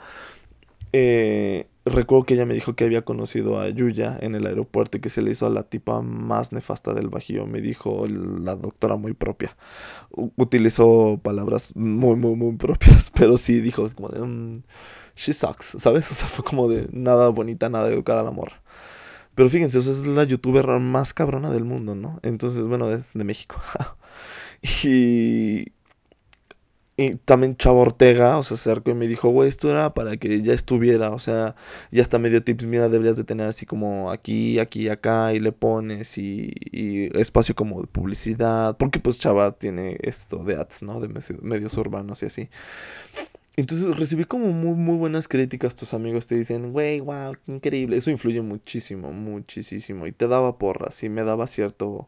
eh, 0.92 1.66
recuerdo 1.86 2.26
que 2.26 2.34
ella 2.36 2.46
me 2.46 2.54
dijo 2.54 2.76
que 2.76 2.84
había 2.84 3.04
conocido 3.04 3.60
a 3.60 3.70
Yuya 3.70 4.18
en 4.22 4.36
el 4.36 4.46
aeropuerto 4.46 4.98
y 4.98 5.02
que 5.02 5.10
se 5.10 5.22
le 5.22 5.32
hizo 5.32 5.46
a 5.46 5.50
la 5.50 5.64
tipa 5.64 6.02
más 6.02 6.52
nefasta 6.52 6.94
del 6.94 7.10
Bajío. 7.10 7.46
Me 7.46 7.62
dijo 7.62 8.06
la 8.08 8.56
doctora 8.56 8.96
muy 8.96 9.14
propia. 9.14 9.56
utilizó 10.12 11.20
palabras 11.22 11.76
muy, 11.76 12.16
muy, 12.16 12.36
muy 12.36 12.56
propias, 12.58 13.10
pero 13.16 13.38
sí 13.38 13.62
dijo 13.62 13.86
como 13.96 14.10
de... 14.10 14.22
Mm, 14.22 14.64
she 15.16 15.34
sucks, 15.34 15.76
¿sabes? 15.78 16.12
O 16.12 16.16
sea, 16.16 16.28
fue 16.28 16.44
como 16.46 16.68
de 16.68 16.88
nada 16.92 17.30
bonita, 17.30 17.70
nada 17.70 17.90
educada 17.90 18.24
la 18.24 18.32
morra. 18.32 18.62
Pero 19.36 19.50
fíjense, 19.50 19.80
es 19.80 20.06
la 20.06 20.24
youtuber 20.26 20.68
más 20.80 21.14
cabrona 21.14 21.50
del 21.50 21.66
mundo, 21.66 21.96
¿no? 21.96 22.20
Entonces, 22.24 22.64
bueno, 22.64 22.92
es 22.92 23.14
de 23.14 23.24
México. 23.24 23.56
y 24.62 25.72
y 26.96 27.16
también 27.16 27.58
Chavo 27.58 27.82
Ortega, 27.82 28.38
o 28.38 28.44
sea, 28.44 28.56
se 28.56 28.70
acercó 28.70 28.92
y 28.92 28.94
me 28.94 29.08
dijo, 29.08 29.30
güey, 29.30 29.50
esto 29.50 29.70
era 29.72 29.96
para 29.96 30.18
que 30.18 30.44
ya 30.44 30.54
estuviera, 30.54 31.10
o 31.10 31.18
sea, 31.18 31.56
ya 31.92 32.04
está 32.04 32.20
medio 32.20 32.44
tips, 32.44 32.66
mira, 32.66 32.88
deberías 32.88 33.18
de 33.18 33.24
tener 33.24 33.48
así 33.48 33.66
como 33.66 34.12
aquí, 34.12 34.60
aquí, 34.60 34.90
acá, 34.90 35.34
y 35.34 35.40
le 35.40 35.52
pones, 35.52 36.18
y, 36.20 36.54
espacio 37.14 37.56
como 37.56 37.82
de 37.82 37.88
publicidad, 37.88 38.78
porque 38.78 39.00
pues 39.00 39.18
Chava 39.18 39.54
tiene 39.54 39.98
esto 40.02 40.44
de 40.44 40.56
ads, 40.56 40.84
¿no? 40.84 41.00
De 41.00 41.10
medios 41.42 41.76
urbanos 41.78 42.22
y 42.22 42.28
así. 42.28 42.50
Entonces 43.56 43.96
recibí 43.98 44.26
como 44.26 44.48
muy, 44.50 44.76
muy 44.76 44.98
buenas 44.98 45.28
críticas, 45.28 45.76
tus 45.76 45.96
amigos 45.96 46.28
te 46.28 46.36
dicen, 46.36 46.74
güey, 46.74 47.00
wow, 47.00 47.36
increíble, 47.48 47.98
eso 47.98 48.12
influye 48.12 48.42
muchísimo, 48.42 49.12
muchísimo, 49.12 50.06
y 50.06 50.12
te 50.12 50.28
daba 50.28 50.60
porras, 50.60 51.04
y 51.04 51.10
me 51.10 51.24
daba 51.24 51.48
cierto, 51.48 52.08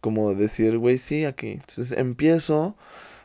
como 0.00 0.34
decir, 0.34 0.78
güey, 0.78 0.98
sí, 0.98 1.24
aquí. 1.24 1.52
Entonces 1.52 1.92
empiezo 1.92 2.76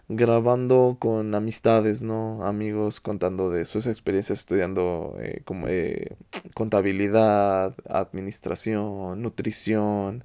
grabando 0.10 0.98
con 1.00 1.36
amistades, 1.36 2.02
¿no? 2.02 2.44
Amigos 2.46 3.00
contando 3.00 3.52
de 3.52 3.66
sus 3.66 3.86
experiencias 3.86 4.40
estudiando 4.40 5.16
eh, 5.22 5.42
como 5.46 5.68
eh, 5.68 6.18
contabilidad, 6.56 7.76
administración, 7.88 9.22
nutrición, 9.22 10.24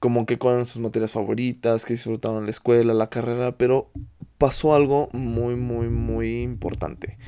como 0.00 0.26
que 0.26 0.38
con 0.38 0.64
sus 0.64 0.82
materias 0.82 1.12
favoritas, 1.12 1.84
que 1.84 1.94
disfrutaron 1.94 2.44
la 2.44 2.50
escuela, 2.50 2.94
la 2.94 3.10
carrera, 3.10 3.56
pero 3.56 3.90
pasó 4.38 4.74
algo 4.74 5.08
muy, 5.12 5.54
muy, 5.54 5.88
muy 5.88 6.42
importante. 6.42 7.18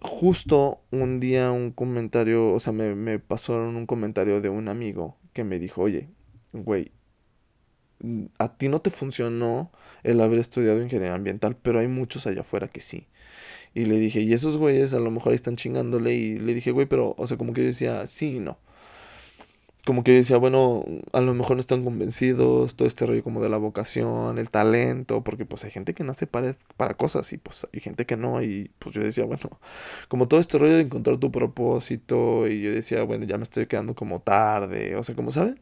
Justo 0.00 0.82
un 0.90 1.20
día 1.20 1.52
un 1.52 1.70
comentario, 1.70 2.52
o 2.52 2.58
sea, 2.58 2.72
me, 2.72 2.96
me 2.96 3.20
pasaron 3.20 3.76
un 3.76 3.86
comentario 3.86 4.40
de 4.40 4.48
un 4.48 4.68
amigo 4.68 5.18
que 5.32 5.44
me 5.44 5.60
dijo, 5.60 5.82
oye, 5.82 6.08
güey, 6.52 6.90
a 8.38 8.56
ti 8.56 8.68
no 8.68 8.80
te 8.80 8.90
funcionó 8.90 9.70
el 10.04 10.20
haber 10.20 10.38
estudiado 10.38 10.82
ingeniería 10.82 11.14
ambiental, 11.14 11.56
pero 11.60 11.78
hay 11.78 11.88
muchos 11.88 12.26
allá 12.26 12.40
afuera 12.42 12.68
que 12.68 12.80
sí. 12.80 13.06
Y 13.74 13.86
le 13.86 13.98
dije, 13.98 14.20
y 14.20 14.32
esos 14.32 14.56
güeyes 14.58 14.92
a 14.94 14.98
lo 14.98 15.10
mejor 15.10 15.30
ahí 15.30 15.36
están 15.36 15.56
chingándole. 15.56 16.14
Y 16.14 16.38
le 16.38 16.54
dije, 16.54 16.72
güey, 16.72 16.86
pero, 16.86 17.14
o 17.16 17.26
sea, 17.26 17.36
como 17.36 17.52
que 17.52 17.62
yo 17.62 17.66
decía, 17.68 18.06
sí 18.06 18.36
y 18.36 18.40
no. 18.40 18.58
Como 19.84 20.04
que 20.04 20.12
yo 20.12 20.18
decía, 20.18 20.36
bueno, 20.36 20.84
a 21.12 21.20
lo 21.20 21.34
mejor 21.34 21.56
no 21.56 21.60
están 21.60 21.82
convencidos, 21.82 22.76
todo 22.76 22.86
este 22.86 23.04
rollo 23.04 23.24
como 23.24 23.42
de 23.42 23.48
la 23.48 23.56
vocación, 23.56 24.38
el 24.38 24.48
talento, 24.48 25.24
porque 25.24 25.44
pues 25.44 25.64
hay 25.64 25.72
gente 25.72 25.92
que 25.92 26.04
nace 26.04 26.28
para, 26.28 26.54
para 26.76 26.94
cosas 26.94 27.32
y 27.32 27.38
pues 27.38 27.66
hay 27.72 27.80
gente 27.80 28.06
que 28.06 28.16
no. 28.16 28.42
Y 28.42 28.70
pues 28.78 28.94
yo 28.94 29.02
decía, 29.02 29.24
bueno, 29.24 29.58
como 30.08 30.28
todo 30.28 30.38
este 30.38 30.58
rollo 30.58 30.74
de 30.74 30.82
encontrar 30.82 31.18
tu 31.18 31.32
propósito. 31.32 32.46
Y 32.48 32.62
yo 32.62 32.72
decía, 32.72 33.02
bueno, 33.04 33.24
ya 33.24 33.38
me 33.38 33.44
estoy 33.44 33.66
quedando 33.66 33.94
como 33.94 34.20
tarde, 34.20 34.96
o 34.96 35.02
sea, 35.02 35.16
como 35.16 35.30
saben. 35.32 35.60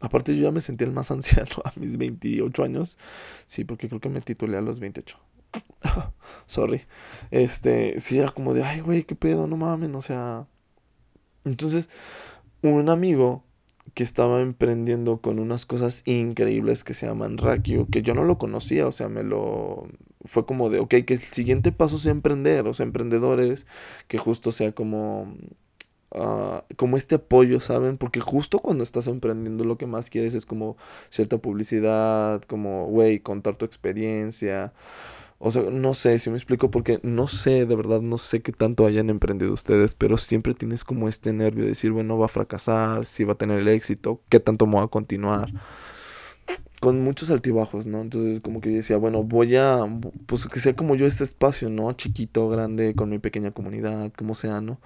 Aparte 0.00 0.34
yo 0.34 0.44
ya 0.44 0.50
me 0.50 0.60
sentí 0.60 0.84
el 0.84 0.92
más 0.92 1.10
anciano 1.10 1.62
a 1.64 1.72
mis 1.78 1.96
28 1.96 2.64
años. 2.64 2.98
Sí, 3.46 3.64
porque 3.64 3.88
creo 3.88 4.00
que 4.00 4.08
me 4.08 4.20
titulé 4.20 4.56
a 4.56 4.62
los 4.62 4.80
28. 4.80 5.18
Sorry. 6.46 6.82
Este, 7.30 8.00
sí 8.00 8.18
era 8.18 8.30
como 8.30 8.54
de, 8.54 8.64
ay, 8.64 8.80
güey, 8.80 9.04
qué 9.04 9.14
pedo, 9.14 9.46
no 9.46 9.56
mames, 9.56 9.90
o 9.94 10.00
sea. 10.00 10.46
Entonces, 11.44 11.88
un 12.62 12.88
amigo 12.88 13.44
que 13.94 14.02
estaba 14.04 14.40
emprendiendo 14.40 15.20
con 15.20 15.38
unas 15.38 15.66
cosas 15.66 16.02
increíbles 16.06 16.84
que 16.84 16.94
se 16.94 17.06
llaman 17.06 17.38
Rakio, 17.38 17.88
que 17.90 18.02
yo 18.02 18.14
no 18.14 18.24
lo 18.24 18.38
conocía, 18.38 18.86
o 18.86 18.92
sea, 18.92 19.08
me 19.08 19.22
lo... 19.22 19.88
Fue 20.24 20.44
como 20.44 20.68
de, 20.68 20.80
ok, 20.80 20.96
que 21.06 21.14
el 21.14 21.18
siguiente 21.18 21.72
paso 21.72 21.98
sea 21.98 22.12
emprender, 22.12 22.66
o 22.66 22.74
sea, 22.74 22.84
emprendedores, 22.84 23.66
que 24.06 24.18
justo 24.18 24.52
sea 24.52 24.72
como 24.72 25.34
Ah, 26.12 26.64
como 26.76 26.96
este 26.96 27.16
apoyo, 27.16 27.60
¿saben? 27.60 27.96
Porque 27.96 28.20
justo 28.20 28.58
cuando 28.58 28.82
estás 28.82 29.06
emprendiendo 29.06 29.64
lo 29.64 29.78
que 29.78 29.86
más 29.86 30.10
quieres 30.10 30.34
es 30.34 30.44
como 30.44 30.76
cierta 31.08 31.38
publicidad, 31.38 32.42
como, 32.42 32.86
güey, 32.86 33.20
contar 33.20 33.56
tu 33.56 33.64
experiencia. 33.64 34.72
O 35.38 35.50
sea, 35.50 35.62
no 35.70 35.94
sé 35.94 36.18
si 36.18 36.28
me 36.30 36.36
explico 36.36 36.70
porque 36.70 37.00
no 37.02 37.26
sé, 37.26 37.64
de 37.64 37.76
verdad, 37.76 38.02
no 38.02 38.18
sé 38.18 38.42
qué 38.42 38.52
tanto 38.52 38.86
hayan 38.86 39.08
emprendido 39.08 39.52
ustedes, 39.54 39.94
pero 39.94 40.16
siempre 40.18 40.52
tienes 40.54 40.84
como 40.84 41.08
este 41.08 41.32
nervio 41.32 41.62
de 41.62 41.70
decir, 41.70 41.92
bueno, 41.92 42.18
va 42.18 42.26
a 42.26 42.28
fracasar, 42.28 43.06
si 43.06 43.24
va 43.24 43.34
a 43.34 43.36
tener 43.38 43.60
el 43.60 43.68
éxito, 43.68 44.20
qué 44.28 44.40
tanto 44.40 44.66
me 44.66 44.76
va 44.76 44.84
a 44.84 44.88
continuar. 44.88 45.50
Con 46.80 47.02
muchos 47.02 47.30
altibajos, 47.30 47.86
¿no? 47.86 48.00
Entonces, 48.00 48.40
como 48.40 48.60
que 48.60 48.70
yo 48.70 48.76
decía, 48.76 48.96
bueno, 48.98 49.22
voy 49.22 49.56
a, 49.56 49.80
pues 50.26 50.46
que 50.46 50.60
sea 50.60 50.74
como 50.74 50.94
yo 50.96 51.06
este 51.06 51.24
espacio, 51.24 51.70
¿no? 51.70 51.92
Chiquito, 51.92 52.48
grande, 52.48 52.94
con 52.94 53.10
mi 53.10 53.18
pequeña 53.18 53.52
comunidad, 53.52 54.12
como 54.16 54.34
sea, 54.34 54.60
¿no? 54.60 54.80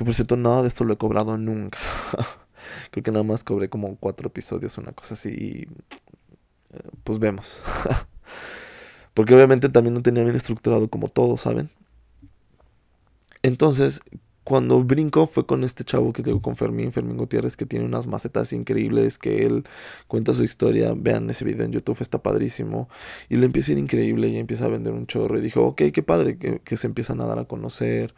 Que 0.00 0.04
por 0.06 0.14
cierto, 0.14 0.38
nada 0.38 0.62
de 0.62 0.68
esto 0.68 0.84
lo 0.84 0.94
he 0.94 0.96
cobrado 0.96 1.36
nunca. 1.36 1.78
Creo 2.90 3.04
que 3.04 3.10
nada 3.10 3.22
más 3.22 3.44
cobré 3.44 3.68
como 3.68 3.96
cuatro 3.96 4.28
episodios, 4.28 4.78
una 4.78 4.92
cosa 4.92 5.12
así. 5.12 5.28
Y, 5.28 5.68
eh, 6.74 6.88
pues 7.04 7.18
vemos. 7.18 7.62
Porque 9.12 9.34
obviamente 9.34 9.68
también 9.68 9.92
no 9.92 10.00
tenía 10.00 10.22
bien 10.22 10.36
estructurado 10.36 10.88
como 10.88 11.08
todo, 11.08 11.36
¿saben? 11.36 11.68
Entonces, 13.42 14.00
cuando 14.42 14.82
brinco 14.82 15.26
fue 15.26 15.44
con 15.44 15.64
este 15.64 15.84
chavo 15.84 16.14
que 16.14 16.22
tengo 16.22 16.40
con 16.40 16.56
Fermín, 16.56 16.92
Fermín 16.92 17.18
Gutiérrez, 17.18 17.58
que 17.58 17.66
tiene 17.66 17.84
unas 17.84 18.06
macetas 18.06 18.54
increíbles, 18.54 19.18
que 19.18 19.44
él 19.44 19.64
cuenta 20.08 20.32
su 20.32 20.44
historia. 20.44 20.94
Vean 20.96 21.28
ese 21.28 21.44
video 21.44 21.66
en 21.66 21.72
YouTube, 21.72 22.00
está 22.00 22.22
padrísimo. 22.22 22.88
Y 23.28 23.36
le 23.36 23.44
empieza 23.44 23.70
a 23.70 23.74
ir 23.74 23.78
increíble 23.78 24.28
y 24.28 24.38
empieza 24.38 24.64
a 24.64 24.68
vender 24.68 24.94
un 24.94 25.06
chorro. 25.06 25.36
Y 25.36 25.42
dijo, 25.42 25.62
ok, 25.62 25.82
qué 25.92 26.02
padre 26.02 26.38
que, 26.38 26.60
que 26.60 26.78
se 26.78 26.86
empiezan 26.86 27.20
a 27.20 27.26
dar 27.26 27.38
a 27.38 27.44
conocer. 27.44 28.14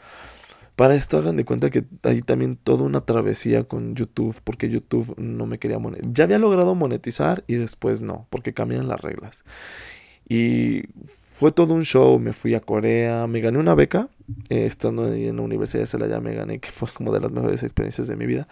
Para 0.82 0.96
esto 0.96 1.16
hagan 1.16 1.36
de 1.36 1.44
cuenta 1.44 1.70
que 1.70 1.84
hay 2.02 2.22
también 2.22 2.56
toda 2.56 2.82
una 2.82 3.02
travesía 3.02 3.62
con 3.62 3.94
YouTube, 3.94 4.40
porque 4.42 4.68
YouTube 4.68 5.14
no 5.16 5.46
me 5.46 5.60
quería 5.60 5.78
monetizar. 5.78 6.12
Ya 6.12 6.24
había 6.24 6.40
logrado 6.40 6.74
monetizar 6.74 7.44
y 7.46 7.54
después 7.54 8.02
no, 8.02 8.26
porque 8.30 8.52
cambian 8.52 8.88
las 8.88 9.00
reglas. 9.00 9.44
Y 10.28 10.82
fue 11.04 11.52
todo 11.52 11.74
un 11.74 11.84
show, 11.84 12.18
me 12.18 12.32
fui 12.32 12.56
a 12.56 12.60
Corea, 12.60 13.28
me 13.28 13.40
gané 13.40 13.58
una 13.58 13.76
beca, 13.76 14.08
eh, 14.48 14.66
estando 14.66 15.04
ahí 15.04 15.28
en 15.28 15.36
la 15.36 15.42
Universidad 15.42 15.84
de 15.84 15.86
Celaya 15.86 16.18
me 16.18 16.34
gané, 16.34 16.58
que 16.58 16.72
fue 16.72 16.88
como 16.92 17.12
de 17.12 17.20
las 17.20 17.30
mejores 17.30 17.62
experiencias 17.62 18.08
de 18.08 18.16
mi 18.16 18.26
vida. 18.26 18.48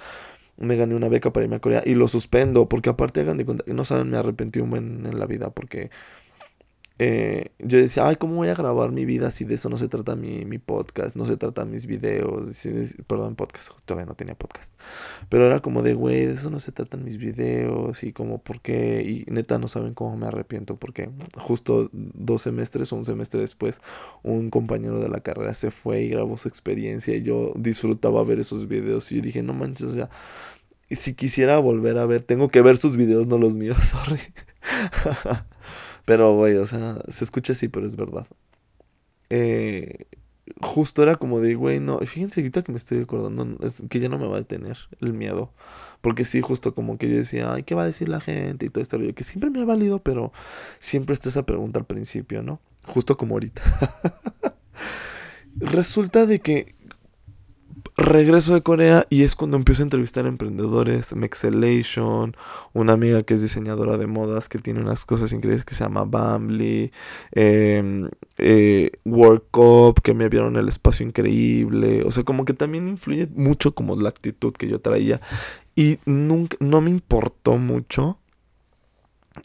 Me 0.56 0.76
gané 0.76 0.94
una 0.94 1.08
beca 1.08 1.32
para 1.32 1.42
irme 1.42 1.56
a 1.56 1.60
Corea 1.60 1.82
y 1.84 1.96
lo 1.96 2.06
suspendo, 2.06 2.68
porque 2.68 2.90
aparte 2.90 3.22
hagan 3.22 3.38
de 3.38 3.44
cuenta, 3.44 3.64
no 3.66 3.84
saben, 3.84 4.08
me 4.08 4.18
arrepentí 4.18 4.60
un 4.60 4.70
buen 4.70 5.04
en 5.04 5.18
la 5.18 5.26
vida, 5.26 5.50
porque 5.50 5.90
eh, 7.02 7.52
yo 7.58 7.78
decía, 7.78 8.06
ay, 8.06 8.16
¿cómo 8.16 8.34
voy 8.34 8.48
a 8.48 8.54
grabar 8.54 8.92
mi 8.92 9.06
vida 9.06 9.30
si 9.30 9.46
de 9.46 9.54
eso 9.54 9.70
no 9.70 9.78
se 9.78 9.88
trata 9.88 10.16
mi, 10.16 10.44
mi 10.44 10.58
podcast, 10.58 11.16
no 11.16 11.24
se 11.24 11.38
trata 11.38 11.64
mis 11.64 11.86
videos, 11.86 12.50
perdón, 13.06 13.36
podcast, 13.36 13.70
todavía 13.86 14.04
no 14.04 14.14
tenía 14.14 14.34
podcast, 14.34 14.74
pero 15.30 15.46
era 15.46 15.60
como 15.60 15.82
de, 15.82 15.94
güey, 15.94 16.26
de 16.26 16.34
eso 16.34 16.50
no 16.50 16.60
se 16.60 16.72
tratan 16.72 17.02
mis 17.02 17.16
videos 17.16 18.04
y 18.04 18.12
como, 18.12 18.42
¿por 18.42 18.60
qué? 18.60 19.02
Y 19.02 19.32
neta 19.32 19.58
no 19.58 19.66
saben 19.66 19.94
cómo 19.94 20.14
me 20.18 20.26
arrepiento 20.26 20.76
porque 20.76 21.08
justo 21.38 21.88
dos 21.94 22.42
semestres 22.42 22.92
o 22.92 22.96
un 22.96 23.06
semestre 23.06 23.40
después, 23.40 23.80
un 24.22 24.50
compañero 24.50 25.00
de 25.00 25.08
la 25.08 25.20
carrera 25.20 25.54
se 25.54 25.70
fue 25.70 26.02
y 26.02 26.10
grabó 26.10 26.36
su 26.36 26.48
experiencia 26.48 27.16
y 27.16 27.22
yo 27.22 27.54
disfrutaba 27.56 28.22
ver 28.24 28.40
esos 28.40 28.68
videos 28.68 29.10
y 29.10 29.16
yo 29.16 29.22
dije, 29.22 29.42
no 29.42 29.54
manches, 29.54 29.86
o 29.86 29.94
sea, 29.94 30.10
si 30.90 31.14
quisiera 31.14 31.58
volver 31.60 31.96
a 31.96 32.04
ver, 32.04 32.20
tengo 32.20 32.50
que 32.50 32.60
ver 32.60 32.76
sus 32.76 32.98
videos, 32.98 33.26
no 33.26 33.38
los 33.38 33.56
míos, 33.56 33.78
sorry. 33.84 34.20
Pero, 36.04 36.34
güey, 36.34 36.56
o 36.56 36.66
sea, 36.66 36.98
se 37.08 37.24
escucha 37.24 37.52
así, 37.52 37.68
pero 37.68 37.86
es 37.86 37.96
verdad. 37.96 38.26
Eh, 39.28 40.06
justo 40.60 41.02
era 41.02 41.16
como 41.16 41.40
de, 41.40 41.54
güey, 41.54 41.80
no. 41.80 41.98
Fíjense 42.00 42.40
ahorita 42.40 42.62
que 42.62 42.72
me 42.72 42.78
estoy 42.78 43.02
acordando, 43.02 43.56
que 43.88 44.00
ya 44.00 44.08
no 44.08 44.18
me 44.18 44.26
va 44.26 44.36
a 44.36 44.40
detener 44.40 44.78
el 45.00 45.12
miedo. 45.12 45.52
Porque 46.00 46.24
sí, 46.24 46.40
justo 46.40 46.74
como 46.74 46.98
que 46.98 47.08
yo 47.08 47.16
decía, 47.16 47.52
ay, 47.52 47.62
¿qué 47.62 47.74
va 47.74 47.82
a 47.82 47.86
decir 47.86 48.08
la 48.08 48.20
gente? 48.20 48.66
Y 48.66 48.68
todo 48.70 48.82
esto, 48.82 48.98
que 49.14 49.24
siempre 49.24 49.50
me 49.50 49.60
ha 49.60 49.64
valido, 49.64 50.02
pero 50.02 50.32
siempre 50.78 51.14
está 51.14 51.28
esa 51.28 51.44
pregunta 51.44 51.78
al 51.78 51.86
principio, 51.86 52.42
¿no? 52.42 52.60
Justo 52.84 53.16
como 53.16 53.34
ahorita. 53.34 53.62
Resulta 55.56 56.26
de 56.26 56.40
que 56.40 56.74
regreso 58.10 58.52
de 58.52 58.62
Corea 58.62 59.06
y 59.08 59.22
es 59.22 59.34
cuando 59.34 59.56
empiezo 59.56 59.82
a 59.82 59.84
entrevistar 59.84 60.26
a 60.26 60.28
emprendedores, 60.28 61.14
Mexelation, 61.14 62.36
una 62.72 62.92
amiga 62.92 63.22
que 63.22 63.34
es 63.34 63.42
diseñadora 63.42 63.96
de 63.96 64.06
modas 64.06 64.48
que 64.48 64.58
tiene 64.58 64.80
unas 64.80 65.04
cosas 65.06 65.32
increíbles 65.32 65.64
que 65.64 65.74
se 65.74 65.84
llama 65.84 66.04
Bambly, 66.04 66.92
eh, 67.32 68.08
eh, 68.38 68.90
Work 69.04 69.56
Up, 69.56 70.02
que 70.02 70.12
me 70.12 70.28
vieron 70.28 70.56
el 70.56 70.68
espacio 70.68 71.06
increíble, 71.06 72.02
o 72.04 72.10
sea, 72.10 72.24
como 72.24 72.44
que 72.44 72.52
también 72.52 72.88
influye 72.88 73.28
mucho 73.34 73.74
como 73.74 73.96
la 73.96 74.10
actitud 74.10 74.52
que 74.52 74.68
yo 74.68 74.80
traía 74.80 75.20
y 75.74 75.98
nunca, 76.04 76.56
no 76.60 76.80
me 76.80 76.90
importó 76.90 77.56
mucho 77.56 78.18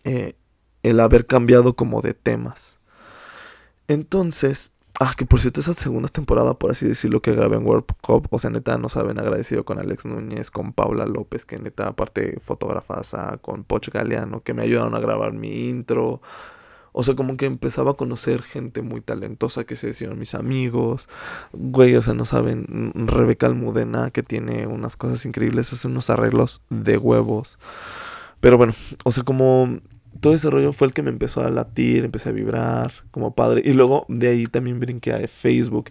eh, 0.04 0.36
el 0.84 1.00
haber 1.00 1.26
cambiado 1.26 1.76
como 1.76 2.02
de 2.02 2.14
temas. 2.14 2.78
Entonces, 3.88 4.75
Ah, 5.00 5.14
que 5.18 5.26
por 5.26 5.42
cierto, 5.42 5.60
esa 5.60 5.74
segunda 5.74 6.08
temporada, 6.08 6.58
por 6.58 6.72
así 6.72 6.88
decirlo, 6.88 7.22
que 7.22 7.34
grabé 7.34 7.58
en 7.58 7.66
World 7.66 7.86
Cup, 8.02 8.28
o 8.32 8.40
sea, 8.40 8.50
neta, 8.50 8.78
no 8.78 8.88
saben, 8.88 9.20
agradecido 9.20 9.66
con 9.66 9.78
Alex 9.78 10.06
Núñez, 10.06 10.52
con 10.52 10.72
Paula 10.72 11.06
López, 11.06 11.46
que 11.46 11.58
neta, 11.58 11.90
aparte 11.90 12.40
fotógrafas, 12.40 13.14
con 13.42 13.66
Poch 13.66 13.90
Galeano, 13.90 14.42
que 14.42 14.54
me 14.54 14.64
ayudaron 14.64 14.96
a 14.96 15.00
grabar 15.00 15.34
mi 15.34 15.68
intro. 15.68 16.22
O 16.94 17.04
sea, 17.04 17.14
como 17.14 17.36
que 17.36 17.46
empezaba 17.46 17.92
a 17.92 17.94
conocer 17.96 18.42
gente 18.42 18.82
muy 18.82 19.02
talentosa 19.02 19.66
que 19.66 19.76
se 19.76 19.88
decían 19.88 20.18
mis 20.18 20.34
amigos. 20.34 21.10
Güey, 21.52 21.94
o 21.98 22.02
sea, 22.02 22.14
no 22.14 22.24
saben. 22.24 22.94
Rebeca 22.96 23.48
Almudena, 23.48 24.12
que 24.12 24.24
tiene 24.24 24.66
unas 24.66 24.96
cosas 24.96 25.26
increíbles, 25.26 25.74
hace 25.74 25.88
unos 25.88 26.10
arreglos 26.10 26.62
de 26.70 26.98
huevos. 26.98 27.60
Pero 28.40 28.58
bueno, 28.58 28.72
o 29.04 29.12
sea, 29.12 29.24
como 29.26 29.80
todo 30.20 30.34
ese 30.34 30.50
rollo 30.50 30.74
fue 30.74 30.88
el 30.88 30.94
que 30.94 31.02
me 31.02 31.10
empezó 31.10 31.46
a 31.46 31.50
latir, 31.50 32.06
empecé 32.06 32.30
a 32.30 32.32
vibrar 32.34 32.94
como 33.12 33.36
padre. 33.36 33.62
Y 33.66 33.74
luego 33.74 34.06
de 34.10 34.30
ahí 34.30 34.46
también 34.46 34.80
brinqué 34.80 35.14
a 35.14 35.28
Facebook. 35.28 35.90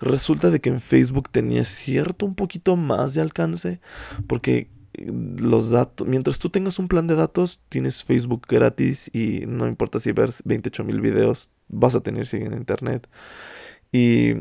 Resulta 0.00 0.50
de 0.50 0.60
que 0.60 0.70
en 0.70 0.80
Facebook 0.80 1.28
tenía 1.30 1.64
cierto 1.64 2.26
un 2.26 2.34
poquito 2.34 2.76
más 2.76 3.14
de 3.14 3.20
alcance. 3.20 3.80
Porque 4.26 4.70
los 5.04 5.70
datos, 5.70 6.06
mientras 6.06 6.38
tú 6.38 6.48
tengas 6.48 6.78
un 6.78 6.88
plan 6.88 7.06
de 7.06 7.16
datos, 7.16 7.60
tienes 7.68 8.04
Facebook 8.04 8.46
gratis 8.48 9.10
y 9.12 9.44
no 9.46 9.66
importa 9.66 10.00
si 10.00 10.12
ves 10.12 10.42
28 10.44 10.84
mil 10.84 11.00
videos, 11.00 11.50
vas 11.68 11.94
a 11.94 12.00
tener 12.00 12.26
si 12.26 12.38
en 12.38 12.54
internet. 12.54 13.08
Y 13.92 14.34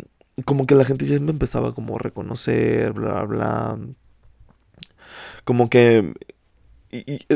como 0.45 0.65
que 0.65 0.75
la 0.75 0.85
gente 0.85 1.05
ya 1.05 1.19
me 1.19 1.31
empezaba 1.31 1.73
como 1.73 1.95
a 1.95 1.99
reconocer, 1.99 2.93
bla, 2.93 3.23
bla. 3.23 3.79
Como 5.43 5.69
que, 5.69 6.13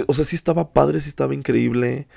o 0.08 0.14
sea, 0.14 0.26
sí 0.26 0.36
estaba 0.36 0.74
padre, 0.74 1.02
sí 1.02 1.10
estaba 1.10 1.34
increíble. 1.34 2.08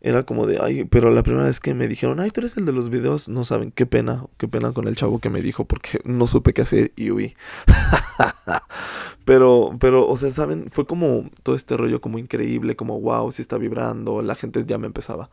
Era 0.00 0.22
como 0.22 0.46
de, 0.46 0.60
ay, 0.62 0.84
pero 0.84 1.10
la 1.10 1.24
primera 1.24 1.46
vez 1.46 1.58
que 1.58 1.74
me 1.74 1.88
dijeron, 1.88 2.20
ay, 2.20 2.30
tú 2.30 2.40
eres 2.40 2.56
el 2.56 2.64
de 2.64 2.72
los 2.72 2.88
videos, 2.88 3.28
no 3.28 3.44
saben, 3.44 3.72
qué 3.72 3.84
pena, 3.84 4.26
qué 4.36 4.46
pena 4.46 4.72
con 4.72 4.86
el 4.86 4.94
chavo 4.94 5.18
que 5.18 5.28
me 5.28 5.42
dijo 5.42 5.64
porque 5.64 6.00
no 6.04 6.26
supe 6.28 6.52
qué 6.52 6.62
hacer 6.62 6.92
y 6.94 7.10
huí. 7.10 7.34
pero, 9.24 9.76
pero, 9.80 10.06
o 10.06 10.16
sea, 10.16 10.30
saben, 10.30 10.70
fue 10.70 10.86
como 10.86 11.30
todo 11.42 11.56
este 11.56 11.76
rollo 11.76 12.00
como 12.00 12.18
increíble, 12.18 12.76
como 12.76 13.00
wow, 13.00 13.32
si 13.32 13.42
está 13.42 13.58
vibrando, 13.58 14.22
la 14.22 14.36
gente 14.36 14.64
ya 14.64 14.78
me 14.78 14.86
empezaba. 14.86 15.30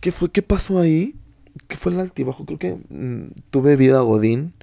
¿Qué 0.00 0.10
fue? 0.12 0.30
¿Qué 0.30 0.42
pasó 0.42 0.80
ahí? 0.80 1.14
¿Qué 1.68 1.76
fue 1.76 1.92
el 1.92 2.00
altibajo? 2.00 2.44
Creo 2.44 2.58
que 2.58 2.78
mm, 2.88 3.32
tuve 3.50 3.76
vida 3.76 4.00
Godín, 4.00 4.54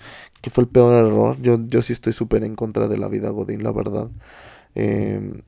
que 0.41 0.49
fue 0.49 0.65
el 0.65 0.69
peor 0.69 0.93
error. 1.05 1.37
Yo, 1.41 1.59
yo 1.67 1.81
sí 1.81 1.93
estoy 1.93 2.13
súper 2.13 2.43
en 2.43 2.55
contra 2.55 2.87
de 2.87 2.97
la 2.97 3.07
vida 3.07 3.29
Godín, 3.29 3.63
la 3.63 3.71
verdad. 3.71 4.09
Eh, 4.75 5.41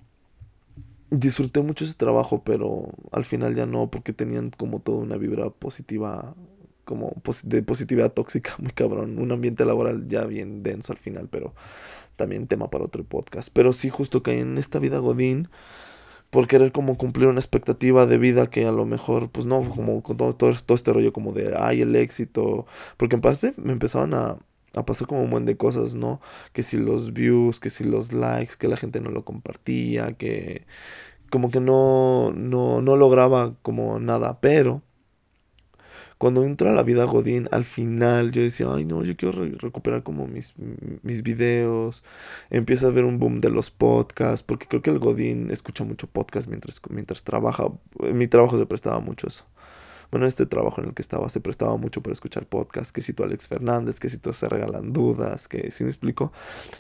disfruté 1.09 1.61
mucho 1.61 1.85
ese 1.85 1.93
trabajo, 1.93 2.43
pero 2.43 2.89
al 3.11 3.25
final 3.25 3.55
ya 3.55 3.65
no, 3.65 3.89
porque 3.89 4.13
tenían 4.13 4.49
como 4.51 4.79
toda 4.79 4.99
una 4.99 5.17
vibra 5.17 5.49
positiva, 5.49 6.35
como 6.83 7.13
de 7.43 7.63
positividad 7.63 8.13
tóxica, 8.13 8.55
muy 8.59 8.71
cabrón. 8.71 9.19
Un 9.19 9.31
ambiente 9.31 9.65
laboral 9.65 10.07
ya 10.07 10.25
bien 10.25 10.63
denso 10.63 10.93
al 10.93 10.99
final, 10.99 11.27
pero 11.29 11.53
también 12.15 12.47
tema 12.47 12.69
para 12.69 12.85
otro 12.85 13.03
podcast. 13.03 13.49
Pero 13.53 13.73
sí, 13.73 13.89
justo 13.89 14.23
que 14.23 14.39
en 14.39 14.57
esta 14.57 14.79
vida 14.79 14.99
Godín, 14.99 15.49
por 16.29 16.47
querer 16.47 16.71
como 16.71 16.97
cumplir 16.97 17.27
una 17.27 17.39
expectativa 17.39 18.05
de 18.05 18.17
vida 18.17 18.49
que 18.49 18.65
a 18.65 18.71
lo 18.71 18.85
mejor, 18.85 19.29
pues 19.29 19.45
no, 19.45 19.67
como 19.69 20.03
con 20.03 20.17
todo, 20.17 20.33
todo, 20.33 20.53
todo 20.65 20.75
este 20.75 20.93
rollo 20.93 21.13
como 21.13 21.31
de, 21.33 21.55
ay, 21.57 21.81
el 21.81 21.95
éxito, 21.95 22.65
porque 22.97 23.15
en 23.15 23.21
parte 23.21 23.53
me 23.57 23.73
empezaban 23.73 24.13
a 24.13 24.37
a 24.75 24.85
pasar 24.85 25.07
como 25.07 25.23
un 25.23 25.29
buen 25.31 25.45
de 25.45 25.57
cosas, 25.57 25.95
¿no? 25.95 26.21
Que 26.53 26.63
si 26.63 26.77
los 26.77 27.13
views, 27.13 27.59
que 27.59 27.69
si 27.69 27.83
los 27.83 28.13
likes, 28.13 28.55
que 28.59 28.67
la 28.67 28.77
gente 28.77 29.01
no 29.01 29.11
lo 29.11 29.25
compartía, 29.25 30.13
que 30.13 30.65
como 31.29 31.51
que 31.51 31.59
no, 31.59 32.31
no, 32.35 32.81
no 32.81 32.95
lograba 32.95 33.55
como 33.61 33.99
nada, 33.99 34.39
pero 34.41 34.83
cuando 36.17 36.43
entra 36.43 36.71
a 36.71 36.73
la 36.73 36.83
vida 36.83 37.03
Godín, 37.05 37.49
al 37.51 37.65
final 37.65 38.31
yo 38.31 38.41
decía, 38.41 38.67
ay 38.73 38.85
no, 38.85 39.03
yo 39.03 39.17
quiero 39.17 39.43
recuperar 39.57 40.03
como 40.03 40.27
mis, 40.27 40.53
mis 41.03 41.23
videos, 41.23 42.03
empieza 42.49 42.87
a 42.87 42.91
ver 42.91 43.05
un 43.05 43.19
boom 43.19 43.41
de 43.41 43.49
los 43.49 43.69
podcasts, 43.71 44.43
porque 44.43 44.67
creo 44.67 44.81
que 44.81 44.91
el 44.91 44.99
Godín 44.99 45.51
escucha 45.51 45.83
mucho 45.83 46.07
podcast 46.07 46.47
mientras, 46.47 46.81
mientras 46.89 47.23
trabaja, 47.23 47.65
mi 48.13 48.27
trabajo 48.27 48.57
se 48.57 48.65
prestaba 48.65 48.99
mucho 49.01 49.27
eso 49.27 49.45
bueno, 50.11 50.25
este 50.25 50.45
trabajo 50.45 50.81
en 50.81 50.89
el 50.89 50.93
que 50.93 51.01
estaba 51.01 51.29
se 51.29 51.39
prestaba 51.39 51.77
mucho 51.77 52.01
para 52.01 52.13
escuchar 52.13 52.45
podcasts, 52.45 52.91
que 52.91 53.01
si 53.01 53.13
Alex 53.21 53.47
Fernández, 53.47 53.99
que 53.99 54.09
si 54.09 54.17
tú 54.17 54.33
se 54.33 54.47
regalan 54.49 54.93
dudas, 54.93 55.47
que 55.47 55.71
si 55.71 55.83
me 55.83 55.89
explico. 55.89 56.31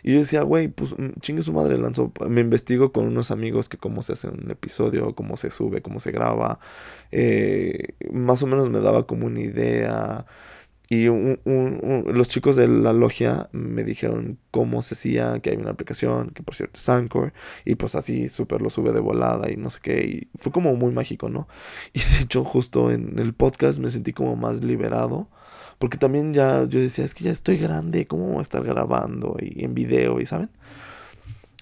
Y 0.03 0.13
yo 0.13 0.19
decía, 0.19 0.43
güey, 0.43 0.67
pues 0.67 0.97
mm, 0.97 1.19
chingue 1.19 1.41
su 1.41 1.53
madre, 1.53 1.77
lanzó, 1.77 2.11
me 2.27 2.41
investigo 2.41 2.91
con 2.91 3.05
unos 3.05 3.31
amigos 3.31 3.69
que 3.69 3.77
cómo 3.77 4.03
se 4.03 4.13
hace 4.13 4.27
un 4.27 4.49
episodio, 4.51 5.15
cómo 5.15 5.37
se 5.37 5.49
sube, 5.49 5.81
cómo 5.81 5.99
se 5.99 6.11
graba, 6.11 6.59
eh, 7.11 7.95
más 8.11 8.43
o 8.43 8.47
menos 8.47 8.69
me 8.69 8.79
daba 8.79 9.07
como 9.07 9.25
una 9.27 9.41
idea 9.41 10.25
y 10.89 11.07
los 11.07 12.27
chicos 12.27 12.55
de 12.55 12.67
la 12.67 12.93
logia 12.93 13.49
me 13.51 13.83
dijeron 13.83 14.37
cómo 14.51 14.81
se 14.81 14.93
hacía, 14.93 15.39
que 15.39 15.51
hay 15.51 15.57
una 15.57 15.71
aplicación, 15.71 16.29
que 16.29 16.43
por 16.43 16.55
cierto 16.55 16.79
es 16.79 16.89
Anchor, 16.89 17.33
y 17.65 17.75
pues 17.75 17.95
así 17.95 18.29
súper 18.29 18.61
lo 18.61 18.69
sube 18.69 18.91
de 18.91 18.99
volada 18.99 19.51
y 19.51 19.57
no 19.57 19.69
sé 19.69 19.79
qué, 19.81 20.03
y 20.03 20.37
fue 20.37 20.51
como 20.51 20.75
muy 20.75 20.91
mágico, 20.91 21.29
¿no? 21.29 21.47
Y 21.93 21.99
de 21.99 22.23
hecho 22.23 22.43
justo 22.43 22.91
en 22.91 23.17
el 23.19 23.33
podcast 23.33 23.79
me 23.79 23.89
sentí 23.89 24.13
como 24.13 24.35
más 24.35 24.63
liberado, 24.63 25.29
porque 25.79 25.97
también 25.97 26.33
ya 26.33 26.65
yo 26.65 26.79
decía, 26.79 27.03
es 27.05 27.15
que 27.15 27.23
ya 27.23 27.31
estoy 27.31 27.57
grande, 27.57 28.07
¿cómo 28.07 28.27
voy 28.27 28.39
a 28.39 28.41
estar 28.43 28.63
grabando 28.63 29.37
y 29.39 29.63
en 29.65 29.73
video, 29.73 30.21
y 30.21 30.25
saben? 30.25 30.49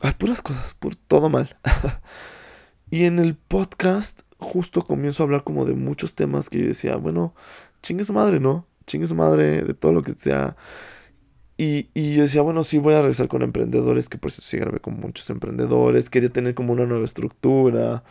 Hay 0.02 0.12
puras 0.14 0.42
cosas, 0.42 0.74
por 0.74 0.96
todo 0.96 1.30
mal. 1.30 1.58
y 2.92 3.06
en 3.06 3.20
el 3.20 3.36
podcast 3.36 4.24
justo 4.38 4.86
comienzo 4.86 5.24
a 5.24 5.26
hablar 5.26 5.44
como 5.44 5.66
de 5.66 5.74
muchos 5.74 6.14
temas 6.14 6.50
que 6.50 6.60
yo 6.60 6.68
decía, 6.68 6.98
bueno, 6.98 7.34
chingue 7.82 8.04
su 8.04 8.14
madre, 8.14 8.40
¿no? 8.40 8.68
Chingue 8.86 9.08
su 9.08 9.16
madre, 9.16 9.62
de 9.64 9.74
todo 9.74 9.92
lo 9.92 10.02
que 10.04 10.14
sea. 10.14 10.56
Y, 11.58 11.90
y, 11.94 12.16
yo 12.16 12.24
decía, 12.24 12.42
bueno, 12.42 12.64
sí 12.64 12.80
voy 12.80 12.96
a 12.96 13.00
regresar 13.02 13.28
con 13.28 13.42
emprendedores, 13.42 14.10
que 14.10 14.18
por 14.18 14.32
eso 14.32 14.42
sí 14.42 14.58
grabé 14.58 14.80
con 14.80 15.00
muchos 15.00 15.30
emprendedores, 15.30 16.10
quería 16.10 16.30
tener 16.30 16.56
como 16.56 16.74
una 16.74 16.86
nueva 16.86 17.06
estructura. 17.06 18.04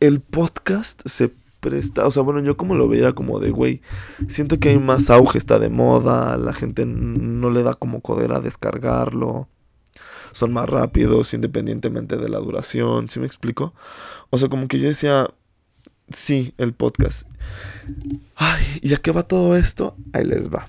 El 0.00 0.20
podcast 0.20 1.02
se 1.06 1.32
presta, 1.62 2.06
o 2.06 2.10
sea, 2.10 2.24
bueno, 2.24 2.40
yo 2.40 2.56
como 2.56 2.74
lo 2.74 2.88
veía 2.88 3.12
como 3.12 3.38
de, 3.38 3.50
güey, 3.50 3.82
siento 4.26 4.58
que 4.58 4.70
hay 4.70 4.78
más 4.78 5.10
auge, 5.10 5.38
está 5.38 5.60
de 5.60 5.68
moda, 5.68 6.36
la 6.36 6.52
gente 6.52 6.84
no 6.86 7.50
le 7.50 7.62
da 7.62 7.74
como 7.74 8.02
a 8.04 8.40
descargarlo, 8.40 9.48
son 10.32 10.52
más 10.52 10.68
rápidos 10.68 11.32
independientemente 11.34 12.16
de 12.16 12.28
la 12.28 12.38
duración, 12.38 13.08
¿sí 13.08 13.20
me 13.20 13.26
explico? 13.26 13.74
O 14.30 14.38
sea, 14.38 14.48
como 14.48 14.66
que 14.66 14.80
yo 14.80 14.88
decía, 14.88 15.30
Sí, 16.14 16.54
el 16.58 16.74
podcast. 16.74 17.26
Ay, 18.36 18.64
¿y 18.80 18.94
a 18.94 18.98
qué 18.98 19.12
va 19.12 19.22
todo 19.22 19.56
esto? 19.56 19.96
Ahí 20.12 20.24
les 20.24 20.52
va. 20.52 20.68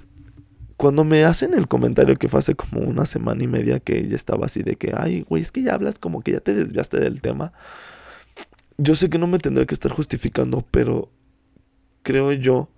Cuando 0.78 1.04
me 1.04 1.24
hacen 1.24 1.54
el 1.54 1.68
comentario 1.68 2.18
que 2.18 2.28
fue 2.28 2.40
hace 2.40 2.56
como 2.56 2.82
una 2.82 3.06
semana 3.06 3.44
y 3.44 3.48
media 3.48 3.80
que 3.80 4.08
ya 4.08 4.16
estaba 4.16 4.46
así 4.46 4.64
de 4.64 4.76
que, 4.76 4.94
ay, 4.96 5.26
güey, 5.28 5.42
es 5.42 5.52
que 5.52 5.62
ya 5.62 5.76
hablas 5.76 6.00
como 6.00 6.22
que 6.22 6.34
ya 6.34 6.40
te 6.40 6.54
desviaste 6.54 7.00
del 7.00 7.22
tema. 7.22 7.54
Yo 8.78 8.96
sé 8.96 9.10
que 9.10 9.20
no 9.20 9.28
me 9.28 9.38
tendré 9.38 9.66
que 9.66 9.74
estar 9.74 9.92
justificando, 9.92 10.66
pero 10.72 11.12
creo 12.02 12.32
yo 12.34 12.70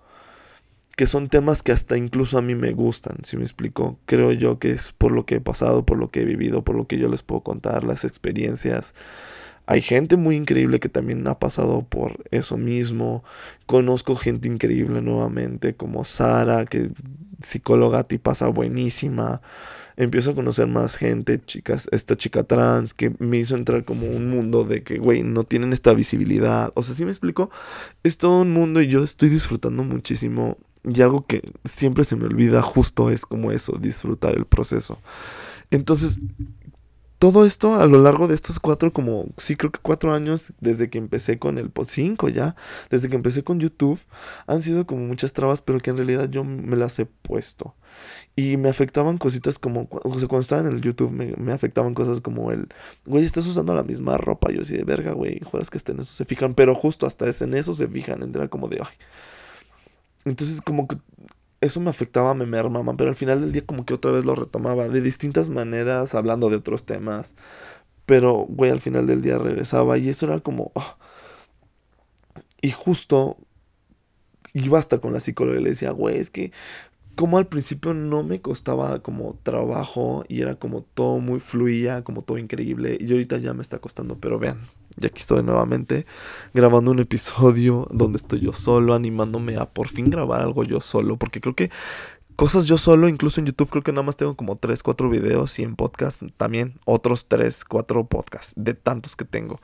que 0.96 1.06
son 1.06 1.28
temas 1.28 1.62
que 1.62 1.72
hasta 1.72 1.96
incluso 1.96 2.38
a 2.38 2.42
mí 2.42 2.54
me 2.54 2.72
gustan, 2.72 3.18
si 3.24 3.36
me 3.36 3.42
explico. 3.42 3.98
Creo 4.06 4.32
yo 4.32 4.58
que 4.58 4.70
es 4.70 4.92
por 4.92 5.12
lo 5.12 5.26
que 5.26 5.36
he 5.36 5.40
pasado, 5.40 5.84
por 5.84 5.98
lo 5.98 6.10
que 6.10 6.22
he 6.22 6.24
vivido, 6.24 6.64
por 6.64 6.74
lo 6.76 6.86
que 6.86 6.98
yo 6.98 7.08
les 7.08 7.22
puedo 7.22 7.42
contar, 7.42 7.84
las 7.84 8.04
experiencias 8.04 8.94
hay 9.66 9.82
gente 9.82 10.16
muy 10.16 10.36
increíble 10.36 10.78
que 10.78 10.88
también 10.88 11.26
ha 11.26 11.38
pasado 11.40 11.82
por 11.82 12.24
eso 12.30 12.56
mismo. 12.56 13.24
Conozco 13.66 14.14
gente 14.14 14.46
increíble 14.46 15.02
nuevamente, 15.02 15.74
como 15.74 16.04
Sara, 16.04 16.66
que 16.66 16.90
psicóloga 17.42 18.04
pasa 18.22 18.46
buenísima. 18.46 19.42
Empiezo 19.96 20.30
a 20.30 20.34
conocer 20.34 20.68
más 20.68 20.96
gente, 20.96 21.40
chicas, 21.42 21.88
esta 21.90 22.16
chica 22.16 22.44
trans, 22.44 22.94
que 22.94 23.14
me 23.18 23.38
hizo 23.38 23.56
entrar 23.56 23.84
como 23.84 24.06
un 24.06 24.30
mundo 24.30 24.64
de 24.64 24.82
que, 24.82 24.98
güey, 24.98 25.22
no 25.24 25.42
tienen 25.42 25.72
esta 25.72 25.94
visibilidad. 25.94 26.70
O 26.74 26.82
sea, 26.84 26.94
si 26.94 27.04
me 27.04 27.10
explico? 27.10 27.50
Es 28.04 28.18
todo 28.18 28.42
un 28.42 28.52
mundo 28.52 28.80
y 28.80 28.88
yo 28.88 29.02
estoy 29.02 29.30
disfrutando 29.30 29.82
muchísimo. 29.82 30.58
Y 30.84 31.02
algo 31.02 31.26
que 31.26 31.42
siempre 31.64 32.04
se 32.04 32.14
me 32.14 32.26
olvida 32.26 32.62
justo 32.62 33.10
es 33.10 33.26
como 33.26 33.50
eso, 33.50 33.78
disfrutar 33.80 34.36
el 34.36 34.44
proceso. 34.44 35.00
Entonces, 35.70 36.20
todo 37.18 37.46
esto 37.46 37.74
a 37.74 37.86
lo 37.86 38.00
largo 38.00 38.28
de 38.28 38.34
estos 38.34 38.58
cuatro, 38.58 38.92
como, 38.92 39.26
sí, 39.38 39.56
creo 39.56 39.72
que 39.72 39.80
cuatro 39.80 40.12
años 40.12 40.52
desde 40.60 40.90
que 40.90 40.98
empecé 40.98 41.38
con 41.38 41.58
el, 41.58 41.70
pues 41.70 41.88
cinco 41.88 42.28
ya, 42.28 42.56
desde 42.90 43.08
que 43.08 43.16
empecé 43.16 43.42
con 43.42 43.58
YouTube, 43.60 44.00
han 44.46 44.62
sido 44.62 44.86
como 44.86 45.06
muchas 45.06 45.32
trabas, 45.32 45.62
pero 45.62 45.80
que 45.80 45.90
en 45.90 45.96
realidad 45.96 46.28
yo 46.28 46.44
me 46.44 46.76
las 46.76 46.98
he 46.98 47.06
puesto. 47.06 47.74
Y 48.34 48.58
me 48.58 48.68
afectaban 48.68 49.16
cositas 49.16 49.58
como, 49.58 49.88
o 49.90 50.18
sea, 50.18 50.28
cuando 50.28 50.42
estaba 50.42 50.60
en 50.60 50.68
el 50.68 50.82
YouTube 50.82 51.10
me, 51.10 51.52
afectaban 51.52 51.94
cosas 51.94 52.20
como 52.20 52.52
el, 52.52 52.68
güey, 53.06 53.24
estás 53.24 53.46
usando 53.46 53.74
la 53.74 53.82
misma 53.82 54.18
ropa. 54.18 54.52
Yo 54.52 54.60
así 54.60 54.76
de 54.76 54.84
verga, 54.84 55.12
güey, 55.12 55.40
juegas 55.40 55.70
que 55.70 55.78
hasta 55.78 55.92
en 55.92 56.00
eso 56.00 56.12
se 56.12 56.26
fijan, 56.26 56.54
pero 56.54 56.74
justo 56.74 57.06
hasta 57.06 57.26
en 57.26 57.54
eso 57.54 57.72
se 57.72 57.88
fijan, 57.88 58.30
era 58.34 58.48
como 58.48 58.68
de, 58.68 58.78
ay. 58.82 58.94
Entonces 60.26 60.60
como 60.60 60.86
que 60.86 60.98
eso 61.60 61.80
me 61.80 61.90
afectaba, 61.90 62.34
me 62.34 62.46
mermaba, 62.46 62.96
pero 62.96 63.10
al 63.10 63.16
final 63.16 63.40
del 63.40 63.52
día 63.52 63.64
como 63.64 63.84
que 63.86 63.94
otra 63.94 64.10
vez 64.12 64.24
lo 64.24 64.34
retomaba 64.34 64.88
de 64.88 65.00
distintas 65.00 65.50
maneras, 65.50 66.14
hablando 66.14 66.50
de 66.50 66.56
otros 66.56 66.84
temas. 66.86 67.34
Pero, 68.06 68.46
güey, 68.48 68.70
al 68.70 68.80
final 68.80 69.06
del 69.06 69.22
día 69.22 69.38
regresaba 69.38 69.98
y 69.98 70.08
eso 70.08 70.26
era 70.26 70.40
como... 70.40 70.72
Ah. 70.76 70.96
Y 72.62 72.70
justo 72.70 73.38
iba 74.52 74.78
hasta 74.78 74.98
con 74.98 75.12
la 75.12 75.20
psicóloga 75.20 75.58
y 75.60 75.62
le 75.62 75.70
decía, 75.70 75.90
güey, 75.90 76.18
es 76.18 76.30
que 76.30 76.52
como 77.16 77.38
al 77.38 77.46
principio 77.48 77.94
no 77.94 78.22
me 78.22 78.40
costaba 78.40 79.00
como 79.00 79.38
trabajo 79.42 80.24
y 80.28 80.42
era 80.42 80.56
como 80.56 80.82
todo 80.82 81.18
muy 81.18 81.40
fluía, 81.40 82.04
como 82.04 82.22
todo 82.22 82.38
increíble. 82.38 82.98
Y 83.00 83.10
ahorita 83.10 83.38
ya 83.38 83.54
me 83.54 83.62
está 83.62 83.78
costando, 83.78 84.18
pero 84.20 84.38
vean, 84.38 84.60
Y 84.98 85.06
aquí 85.06 85.20
estoy 85.20 85.42
nuevamente 85.42 86.06
grabando 86.54 86.90
un 86.90 87.00
episodio 87.00 87.86
donde 87.90 88.16
estoy 88.16 88.40
yo 88.40 88.52
solo, 88.52 88.94
animándome 88.94 89.56
a 89.56 89.66
por 89.66 89.88
fin 89.88 90.10
grabar 90.10 90.40
algo 90.40 90.64
yo 90.64 90.80
solo, 90.80 91.16
porque 91.18 91.40
creo 91.40 91.54
que 91.54 91.70
cosas 92.36 92.66
yo 92.66 92.78
solo, 92.78 93.08
incluso 93.08 93.40
en 93.40 93.46
YouTube 93.46 93.70
creo 93.70 93.82
que 93.82 93.92
nada 93.92 94.04
más 94.04 94.16
tengo 94.16 94.36
como 94.36 94.56
3, 94.56 94.82
4 94.82 95.08
videos 95.08 95.58
y 95.58 95.62
en 95.62 95.74
podcast 95.74 96.22
también 96.36 96.74
otros 96.84 97.26
3, 97.26 97.64
4 97.64 98.06
podcasts 98.06 98.52
de 98.56 98.74
tantos 98.74 99.16
que 99.16 99.24
tengo. 99.24 99.58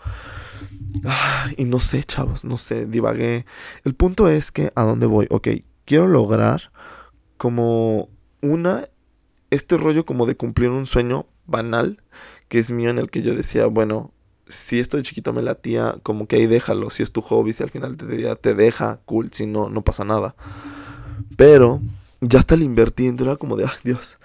y 1.57 1.65
no 1.65 1.81
sé, 1.81 2.03
chavos, 2.03 2.45
no 2.45 2.57
sé, 2.57 2.87
divagué. 2.87 3.47
El 3.85 3.95
punto 3.95 4.29
es 4.29 4.51
que 4.51 4.73
a 4.75 4.83
dónde 4.83 5.07
voy, 5.07 5.27
ok, 5.31 5.49
quiero 5.85 6.09
lograr 6.09 6.73
como 7.37 8.09
una, 8.41 8.89
este 9.51 9.77
rollo 9.77 10.07
como 10.07 10.27
de 10.27 10.37
cumplir 10.37 10.71
un 10.71 10.87
sueño 10.87 11.27
banal 11.47 12.03
que 12.49 12.59
es 12.59 12.71
mío 12.71 12.91
en 12.91 12.99
el 12.99 13.11
que 13.11 13.23
yo 13.23 13.35
decía, 13.35 13.67
bueno, 13.67 14.13
si 14.47 14.81
esto 14.81 14.97
de 14.97 15.03
chiquito 15.03 15.33
me 15.33 15.43
latía, 15.43 15.97
como 16.03 16.27
que 16.27 16.37
ahí 16.37 16.47
déjalo, 16.47 16.91
si 16.91 17.03
es 17.03 17.13
tu 17.13 17.21
hobby, 17.21 17.53
si 17.53 17.63
al 17.63 17.71
final 17.71 17.97
te, 17.97 18.37
te 18.37 18.55
deja, 18.55 19.01
cool, 19.05 19.31
si 19.33 19.47
no, 19.47 19.69
no 19.69 19.83
pasa 19.83 20.05
nada. 20.05 20.35
Pero 21.37 21.81
ya 22.21 22.39
hasta 22.39 22.57
le 22.57 22.65
invertí, 22.65 23.07
era 23.07 23.37
como 23.37 23.57
de, 23.57 23.65
ay 23.65 23.77
Dios. 23.85 24.19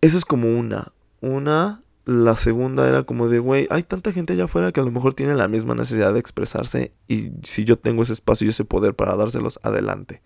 Eso 0.00 0.18
es 0.18 0.24
como 0.24 0.58
una. 0.58 0.92
Una, 1.20 1.82
la 2.04 2.36
segunda 2.36 2.88
era 2.88 3.02
como 3.02 3.28
de, 3.28 3.38
güey, 3.38 3.66
hay 3.70 3.82
tanta 3.82 4.12
gente 4.12 4.32
allá 4.32 4.44
afuera 4.44 4.72
que 4.72 4.80
a 4.80 4.84
lo 4.84 4.90
mejor 4.90 5.14
tiene 5.14 5.34
la 5.34 5.48
misma 5.48 5.74
necesidad 5.74 6.12
de 6.12 6.20
expresarse 6.20 6.92
y 7.08 7.30
si 7.42 7.64
yo 7.64 7.78
tengo 7.78 8.02
ese 8.02 8.14
espacio 8.14 8.46
y 8.46 8.50
ese 8.50 8.64
poder 8.64 8.94
para 8.94 9.16
dárselos, 9.16 9.60
adelante. 9.62 10.22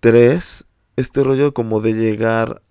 Tres, 0.00 0.66
este 0.96 1.22
rollo 1.22 1.52
como 1.52 1.80
de 1.80 1.94
llegar 1.94 2.62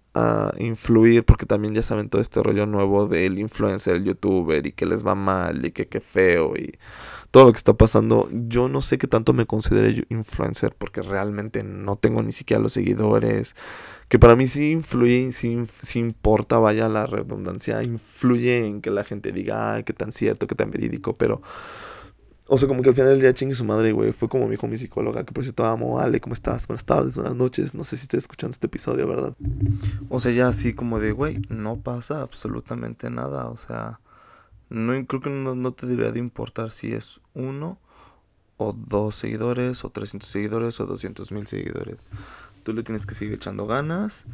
influir, 0.59 1.23
porque 1.25 1.45
también 1.45 1.73
ya 1.73 1.83
saben 1.83 2.09
todo 2.09 2.21
este 2.21 2.41
rollo 2.43 2.65
nuevo 2.65 3.07
del 3.07 3.39
influencer, 3.39 3.95
el 3.95 4.03
youtuber 4.03 4.65
y 4.65 4.71
que 4.71 4.85
les 4.85 5.05
va 5.05 5.15
mal 5.15 5.65
y 5.65 5.71
que 5.71 5.87
qué 5.87 5.99
feo 5.99 6.53
y 6.55 6.77
todo 7.31 7.45
lo 7.45 7.51
que 7.51 7.57
está 7.57 7.73
pasando. 7.73 8.29
Yo 8.31 8.69
no 8.69 8.81
sé 8.81 8.97
qué 8.97 9.07
tanto 9.07 9.33
me 9.33 9.45
considere 9.45 10.05
influencer 10.09 10.75
porque 10.77 11.01
realmente 11.01 11.63
no 11.63 11.95
tengo 11.95 12.23
ni 12.23 12.31
siquiera 12.31 12.61
los 12.61 12.73
seguidores. 12.73 13.55
Que 14.09 14.19
para 14.19 14.35
mí 14.35 14.47
sí 14.47 14.71
influye, 14.71 15.31
sí, 15.33 15.99
importa, 15.99 16.59
vaya 16.59 16.87
la 16.87 17.07
redundancia, 17.07 17.83
influye 17.83 18.65
en 18.65 18.81
que 18.81 18.89
la 18.89 19.03
gente 19.03 19.31
diga, 19.33 19.73
ay, 19.73 19.83
qué 19.83 19.93
tan 19.93 20.13
cierto, 20.13 20.47
qué 20.47 20.55
tan 20.55 20.71
verídico, 20.71 21.17
pero 21.17 21.41
o 22.49 22.57
sea, 22.57 22.67
como 22.67 22.81
que 22.81 22.89
al 22.89 22.95
final 22.95 23.11
del 23.11 23.21
día 23.21 23.33
chingue 23.33 23.55
su 23.55 23.65
madre, 23.65 23.91
güey. 23.91 24.13
Fue 24.13 24.29
como 24.29 24.45
me 24.45 24.51
dijo 24.51 24.67
mi 24.67 24.77
psicóloga, 24.77 25.25
que 25.25 25.33
por 25.33 25.43
cierto 25.43 25.65
amo, 25.65 25.99
Ale, 25.99 26.21
¿cómo 26.21 26.33
estás? 26.33 26.65
Buenas 26.67 26.85
tardes, 26.85 27.15
buenas 27.15 27.35
noches. 27.35 27.75
No 27.75 27.83
sé 27.83 27.97
si 27.97 28.03
estás 28.03 28.19
escuchando 28.19 28.51
este 28.51 28.67
episodio, 28.67 29.07
¿verdad? 29.07 29.35
O 30.09 30.19
sea, 30.19 30.31
ya 30.31 30.47
así 30.47 30.73
como 30.73 30.99
de, 30.99 31.11
güey, 31.11 31.41
no 31.49 31.77
pasa 31.77 32.21
absolutamente 32.21 33.09
nada. 33.09 33.47
O 33.49 33.57
sea, 33.57 33.99
no 34.69 34.93
creo 35.05 35.21
que 35.21 35.29
no, 35.29 35.71
te 35.73 35.87
debería 35.87 36.11
de 36.11 36.19
importar 36.19 36.71
si 36.71 36.93
es 36.93 37.19
uno 37.33 37.79
o 38.57 38.73
dos 38.73 39.15
seguidores, 39.15 39.83
o 39.83 39.89
300 39.89 40.27
seguidores, 40.27 40.79
o 40.79 40.85
200 40.85 41.31
mil 41.31 41.47
seguidores. 41.47 41.97
Tú 42.63 42.73
le 42.73 42.83
tienes 42.83 43.05
que 43.05 43.13
seguir 43.13 43.33
echando 43.33 43.67
ganas 43.67 44.25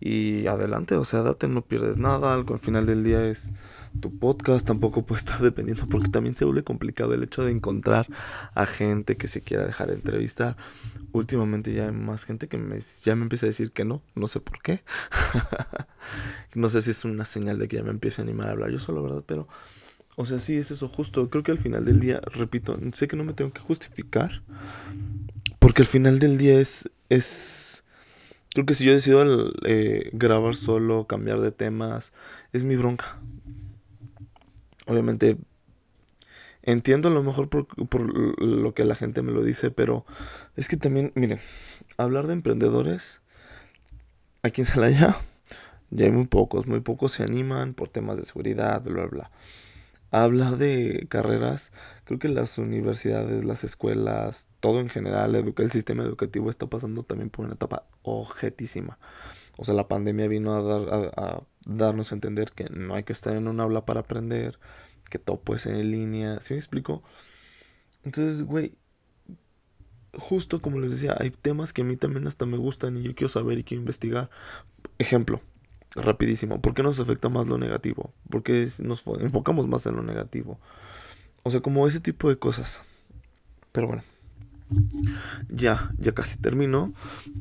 y 0.00 0.46
adelante, 0.46 0.96
o 0.96 1.04
sea, 1.04 1.22
date, 1.22 1.48
no 1.48 1.62
pierdes 1.62 1.98
nada. 1.98 2.32
Algo 2.32 2.54
al 2.54 2.60
final 2.60 2.86
del 2.86 3.04
día 3.04 3.24
es 3.26 3.52
tu 4.00 4.18
podcast 4.18 4.66
tampoco 4.66 5.04
puede 5.04 5.18
estar 5.18 5.40
dependiendo 5.40 5.86
porque 5.88 6.08
también 6.08 6.34
se 6.34 6.44
vuelve 6.44 6.64
complicado 6.64 7.14
el 7.14 7.22
hecho 7.22 7.44
de 7.44 7.52
encontrar 7.52 8.06
a 8.54 8.66
gente 8.66 9.16
que 9.16 9.26
se 9.26 9.42
quiera 9.42 9.66
dejar 9.66 9.90
entrevistar. 9.90 10.56
Últimamente 11.12 11.72
ya 11.72 11.86
hay 11.86 11.92
más 11.92 12.24
gente 12.24 12.48
que 12.48 12.58
me, 12.58 12.80
ya 13.02 13.16
me 13.16 13.22
empieza 13.22 13.46
a 13.46 13.48
decir 13.48 13.72
que 13.72 13.84
no, 13.84 14.02
no 14.14 14.26
sé 14.26 14.40
por 14.40 14.60
qué. 14.62 14.82
no 16.54 16.68
sé 16.68 16.82
si 16.82 16.90
es 16.90 17.04
una 17.04 17.24
señal 17.24 17.58
de 17.58 17.68
que 17.68 17.76
ya 17.76 17.82
me 17.82 17.90
empiece 17.90 18.20
a 18.20 18.24
animar 18.24 18.48
a 18.48 18.52
hablar 18.52 18.70
yo 18.70 18.78
solo, 18.78 19.02
¿verdad? 19.02 19.24
Pero, 19.26 19.48
o 20.16 20.24
sea, 20.24 20.38
sí, 20.38 20.56
es 20.56 20.70
eso 20.70 20.88
justo. 20.88 21.30
Creo 21.30 21.42
que 21.42 21.52
al 21.52 21.58
final 21.58 21.84
del 21.84 22.00
día, 22.00 22.20
repito, 22.32 22.78
sé 22.92 23.08
que 23.08 23.16
no 23.16 23.24
me 23.24 23.32
tengo 23.32 23.52
que 23.52 23.60
justificar 23.60 24.42
porque 25.58 25.82
al 25.82 25.88
final 25.88 26.18
del 26.18 26.38
día 26.38 26.60
es... 26.60 26.90
es 27.08 27.84
Creo 28.54 28.64
que 28.64 28.74
si 28.74 28.84
yo 28.84 28.92
decido 28.92 29.52
eh, 29.66 30.08
grabar 30.14 30.56
solo, 30.56 31.06
cambiar 31.06 31.40
de 31.40 31.52
temas, 31.52 32.14
es 32.52 32.64
mi 32.64 32.76
bronca 32.76 33.20
obviamente 34.88 35.36
entiendo 36.62 37.08
a 37.08 37.12
lo 37.12 37.22
mejor 37.22 37.48
por, 37.48 37.66
lo 38.42 38.74
que 38.74 38.84
la 38.84 38.94
gente 38.94 39.22
me 39.22 39.32
lo 39.32 39.42
dice, 39.42 39.70
pero 39.70 40.04
es 40.56 40.68
que 40.68 40.76
también, 40.76 41.12
miren, 41.14 41.38
hablar 41.96 42.26
de 42.26 42.32
emprendedores 42.32 43.20
aquí 44.42 44.62
en 44.62 44.66
Salaya 44.66 45.16
ya 45.90 46.04
hay 46.04 46.10
muy 46.10 46.26
pocos, 46.26 46.66
muy 46.66 46.80
pocos 46.80 47.12
se 47.12 47.22
animan 47.22 47.74
por 47.74 47.88
temas 47.88 48.16
de 48.16 48.24
seguridad, 48.24 48.82
bla, 48.82 48.92
bla, 48.92 49.06
bla. 49.06 49.30
hablar 50.10 50.58
de 50.58 51.06
carreras, 51.08 51.72
creo 52.04 52.18
que 52.18 52.28
las 52.28 52.58
universidades, 52.58 53.44
las 53.44 53.64
escuelas, 53.64 54.48
todo 54.60 54.80
en 54.80 54.90
general, 54.90 55.34
el 55.34 55.70
sistema 55.70 56.02
educativo 56.02 56.50
está 56.50 56.66
pasando 56.66 57.02
también 57.04 57.30
por 57.30 57.46
una 57.46 57.54
etapa 57.54 57.84
objetísima. 58.02 58.98
O 59.56 59.64
sea, 59.64 59.74
la 59.74 59.88
pandemia 59.88 60.28
vino 60.28 60.54
a, 60.54 60.62
dar, 60.62 61.12
a, 61.16 61.42
darnos 61.68 62.10
a 62.10 62.16
entender 62.16 62.50
que 62.52 62.68
no 62.70 62.94
hay 62.94 63.04
que 63.04 63.12
estar 63.12 63.36
en 63.36 63.46
un 63.46 63.60
aula 63.60 63.84
para 63.84 64.00
aprender, 64.00 64.58
que 65.08 65.18
todo 65.18 65.38
puede 65.38 65.60
ser 65.60 65.74
en 65.74 65.90
línea. 65.92 66.40
¿Sí 66.40 66.54
me 66.54 66.58
explico? 66.58 67.04
Entonces, 68.04 68.42
güey, 68.42 68.74
justo 70.14 70.60
como 70.60 70.80
les 70.80 70.90
decía, 70.90 71.14
hay 71.18 71.30
temas 71.30 71.72
que 71.72 71.82
a 71.82 71.84
mí 71.84 71.96
también 71.96 72.26
hasta 72.26 72.46
me 72.46 72.56
gustan 72.56 72.96
y 72.96 73.02
yo 73.02 73.14
quiero 73.14 73.28
saber 73.28 73.58
y 73.58 73.64
quiero 73.64 73.82
investigar. 73.82 74.30
Ejemplo, 74.98 75.40
rapidísimo, 75.94 76.60
¿por 76.60 76.74
qué 76.74 76.82
nos 76.82 76.98
afecta 77.00 77.28
más 77.28 77.46
lo 77.46 77.58
negativo? 77.58 78.12
¿Por 78.30 78.42
qué 78.42 78.66
nos 78.82 79.04
enfocamos 79.20 79.68
más 79.68 79.86
en 79.86 79.96
lo 79.96 80.02
negativo? 80.02 80.58
O 81.42 81.50
sea, 81.50 81.60
como 81.60 81.86
ese 81.86 82.00
tipo 82.00 82.28
de 82.28 82.38
cosas. 82.38 82.80
Pero 83.72 83.88
bueno. 83.88 84.02
Ya, 85.48 85.92
ya 85.98 86.12
casi 86.12 86.38
termino. 86.38 86.92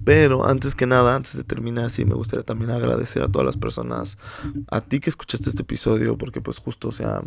Pero 0.04 0.46
antes 0.48 0.76
que 0.76 0.88
nada, 0.88 1.16
antes 1.16 1.36
de 1.36 1.44
terminar, 1.44 1.90
sí 1.90 2.06
me 2.06 2.16
gustaría 2.16 2.44
también 2.44 2.72
agradecer 2.72 3.24
a 3.24 3.30
todas 3.30 3.46
las 3.46 3.58
personas, 3.58 4.18
a 4.70 4.82
ti 4.82 5.00
que 5.00 5.10
escuchaste 5.10 5.50
este 5.50 5.64
episodio, 5.64 6.18
porque 6.18 6.42
pues 6.42 6.58
justo, 6.60 6.90
o 6.90 6.92
sea, 6.92 7.22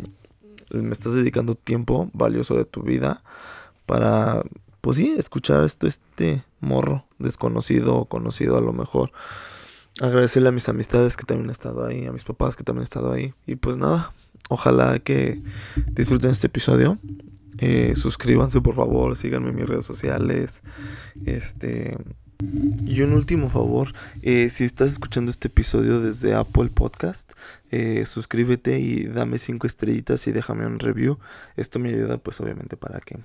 me 0.71 0.91
estás 0.91 1.13
dedicando 1.13 1.55
tiempo 1.55 2.09
valioso 2.13 2.55
de 2.55 2.65
tu 2.65 2.81
vida 2.81 3.23
para, 3.85 4.43
pues 4.81 4.97
sí, 4.97 5.13
escuchar 5.17 5.63
esto, 5.63 5.87
este 5.87 6.43
morro 6.59 7.05
desconocido 7.19 7.95
o 7.95 8.05
conocido 8.05 8.57
a 8.57 8.61
lo 8.61 8.73
mejor. 8.73 9.11
Agradecerle 9.99 10.49
a 10.49 10.53
mis 10.53 10.69
amistades 10.69 11.17
que 11.17 11.25
también 11.25 11.49
han 11.49 11.51
estado 11.51 11.85
ahí, 11.85 12.05
a 12.05 12.11
mis 12.11 12.23
papás 12.23 12.55
que 12.55 12.63
también 12.63 12.81
han 12.81 12.83
estado 12.83 13.11
ahí. 13.11 13.33
Y 13.45 13.55
pues 13.55 13.77
nada, 13.77 14.13
ojalá 14.49 14.99
que 14.99 15.41
disfruten 15.91 16.31
este 16.31 16.47
episodio. 16.47 16.97
Eh, 17.61 17.93
suscríbanse 17.95 18.59
por 18.59 18.73
favor, 18.73 19.15
síganme 19.15 19.49
en 19.49 19.55
mis 19.55 19.69
redes 19.69 19.85
sociales. 19.85 20.61
Este. 21.25 21.97
Y 22.87 23.03
un 23.03 23.13
último 23.13 23.51
favor, 23.51 23.93
eh, 24.23 24.49
si 24.49 24.63
estás 24.63 24.93
escuchando 24.93 25.29
este 25.29 25.47
episodio 25.47 25.99
desde 26.01 26.33
Apple 26.33 26.71
Podcast, 26.73 27.33
eh, 27.69 28.03
suscríbete 28.07 28.79
y 28.79 29.05
dame 29.05 29.37
cinco 29.37 29.67
estrellitas 29.67 30.25
y 30.25 30.31
déjame 30.31 30.65
un 30.65 30.79
review. 30.79 31.19
Esto 31.55 31.77
me 31.77 31.89
ayuda 31.89 32.17
pues 32.17 32.41
obviamente 32.41 32.77
para 32.77 32.99
que 32.99 33.19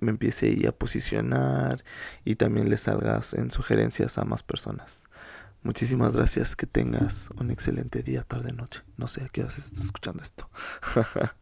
me 0.00 0.10
empiece 0.10 0.66
a 0.66 0.72
posicionar 0.72 1.84
y 2.24 2.36
también 2.36 2.70
le 2.70 2.78
salgas 2.78 3.34
en 3.34 3.50
sugerencias 3.50 4.16
a 4.16 4.24
más 4.24 4.42
personas. 4.42 5.04
Muchísimas 5.62 6.16
gracias, 6.16 6.56
que 6.56 6.66
tengas 6.66 7.28
un 7.38 7.50
excelente 7.50 8.02
día, 8.02 8.22
tarde, 8.22 8.52
noche. 8.52 8.80
No 8.96 9.06
sé 9.06 9.22
a 9.22 9.28
qué 9.28 9.42
haces 9.42 9.70
escuchando 9.72 10.22
esto. 10.22 10.48